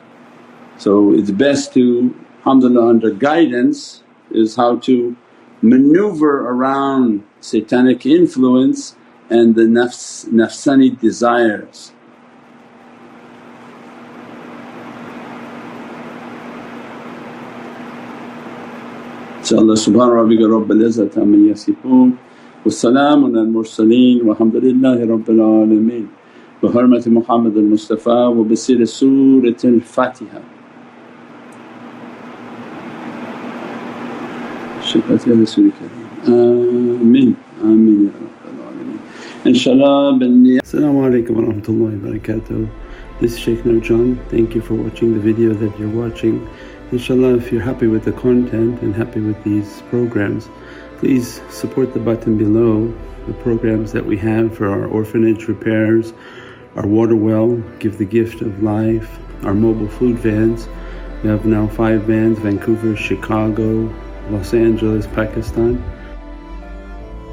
So 0.77 1.11
it's 1.13 1.31
best 1.31 1.73
to, 1.73 2.13
alhamdulillah, 2.39 2.87
under 2.87 3.09
guidance 3.09 4.03
is 4.29 4.55
how 4.55 4.77
to 4.77 5.15
maneuver 5.63 6.41
around 6.41 7.23
satanic 7.39 8.05
influence 8.05 8.95
and 9.31 9.55
the 9.55 9.63
nafs, 9.63 10.27
nafsani 10.29 10.99
desires. 10.99 11.91
InshaAllah 19.41 19.77
subhana 19.79 20.13
rabbika 20.21 20.45
rabbal 20.45 20.83
izzati 20.85 21.17
amma 21.17 21.37
yasifoon 21.37 22.17
wa 22.63 22.71
salaamun 22.71 23.39
al 23.39 23.47
mursaleen 23.47 24.21
walhamdulillahi 24.21 25.07
rabbil 25.07 25.39
alameen. 25.39 26.16
بحرمة 26.63 27.03
محمد 27.07 27.57
المصطفى 27.57 28.33
وبسر 28.37 28.85
سورة 28.85 29.55
الفاتحة 29.65 30.41
شفاعة 34.81 35.41
رسول 35.41 35.65
الكريم 35.65 36.07
آمين 36.27 37.35
آمين 37.63 38.11
إن 39.47 39.53
شاء 39.53 39.73
الله 39.73 40.17
السلام 40.63 40.95
alaikum 40.95 41.35
wa 41.35 41.41
rahmatullahi 41.43 42.01
wa 42.01 42.09
barakatuh. 42.09 42.67
This 43.21 43.33
is 43.33 43.39
Shaykh 43.39 43.63
Nurjan, 43.63 44.17
thank 44.29 44.55
you 44.55 44.61
for 44.61 44.73
watching 44.73 45.13
the 45.13 45.19
video 45.19 45.53
that 45.53 45.79
you're 45.79 45.89
watching. 45.89 46.47
Inshallah 46.91 47.35
if 47.35 47.51
you're 47.51 47.61
happy 47.61 47.87
with 47.87 48.03
the 48.03 48.13
content 48.13 48.81
and 48.81 48.95
happy 48.95 49.19
with 49.19 49.41
these 49.43 49.83
programs 49.89 50.49
please 50.97 51.41
support 51.49 51.93
the 51.93 51.99
button 51.99 52.37
below. 52.37 52.91
The 53.27 53.33
programs 53.33 53.91
that 53.91 54.05
we 54.05 54.17
have 54.17 54.55
for 54.55 54.67
our 54.67 54.85
orphanage 54.87 55.47
repairs 55.47 56.13
our 56.77 56.85
water 56.85 57.15
well, 57.15 57.55
Give 57.79 57.97
the 57.97 58.05
Gift 58.05 58.41
of 58.41 58.61
Life, 58.61 59.19
our 59.43 59.55
mobile 59.55 59.87
food 59.87 60.19
vans. 60.19 60.67
We 61.23 61.29
have 61.29 61.43
now 61.43 61.67
five 61.67 62.03
vans 62.03 62.37
Vancouver, 62.37 62.95
Chicago, 62.95 63.91
Los 64.29 64.53
Angeles, 64.53 65.07
Pakistan. 65.07 65.83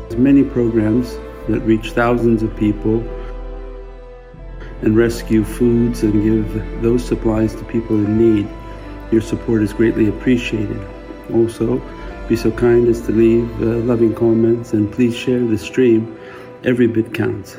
There's 0.08 0.16
many 0.16 0.44
programs 0.44 1.14
that 1.48 1.60
reach 1.60 1.92
thousands 1.92 2.42
of 2.42 2.56
people 2.56 3.00
and 4.80 4.96
rescue 4.96 5.44
foods 5.44 6.02
and 6.02 6.22
give 6.22 6.82
those 6.82 7.04
supplies 7.04 7.54
to 7.56 7.64
people 7.64 7.96
in 7.96 8.16
need. 8.16 8.48
Your 9.12 9.20
support 9.20 9.62
is 9.62 9.74
greatly 9.74 10.08
appreciated. 10.08 10.80
Also, 11.34 11.82
be 12.28 12.36
so 12.36 12.50
kind 12.50 12.88
as 12.88 13.02
to 13.02 13.12
leave 13.12 13.50
uh, 13.60 13.66
loving 13.84 14.14
comments 14.14 14.72
and 14.72 14.90
please 14.90 15.14
share 15.14 15.40
the 15.40 15.58
stream. 15.58 16.18
Every 16.64 16.86
bit 16.86 17.12
counts. 17.12 17.58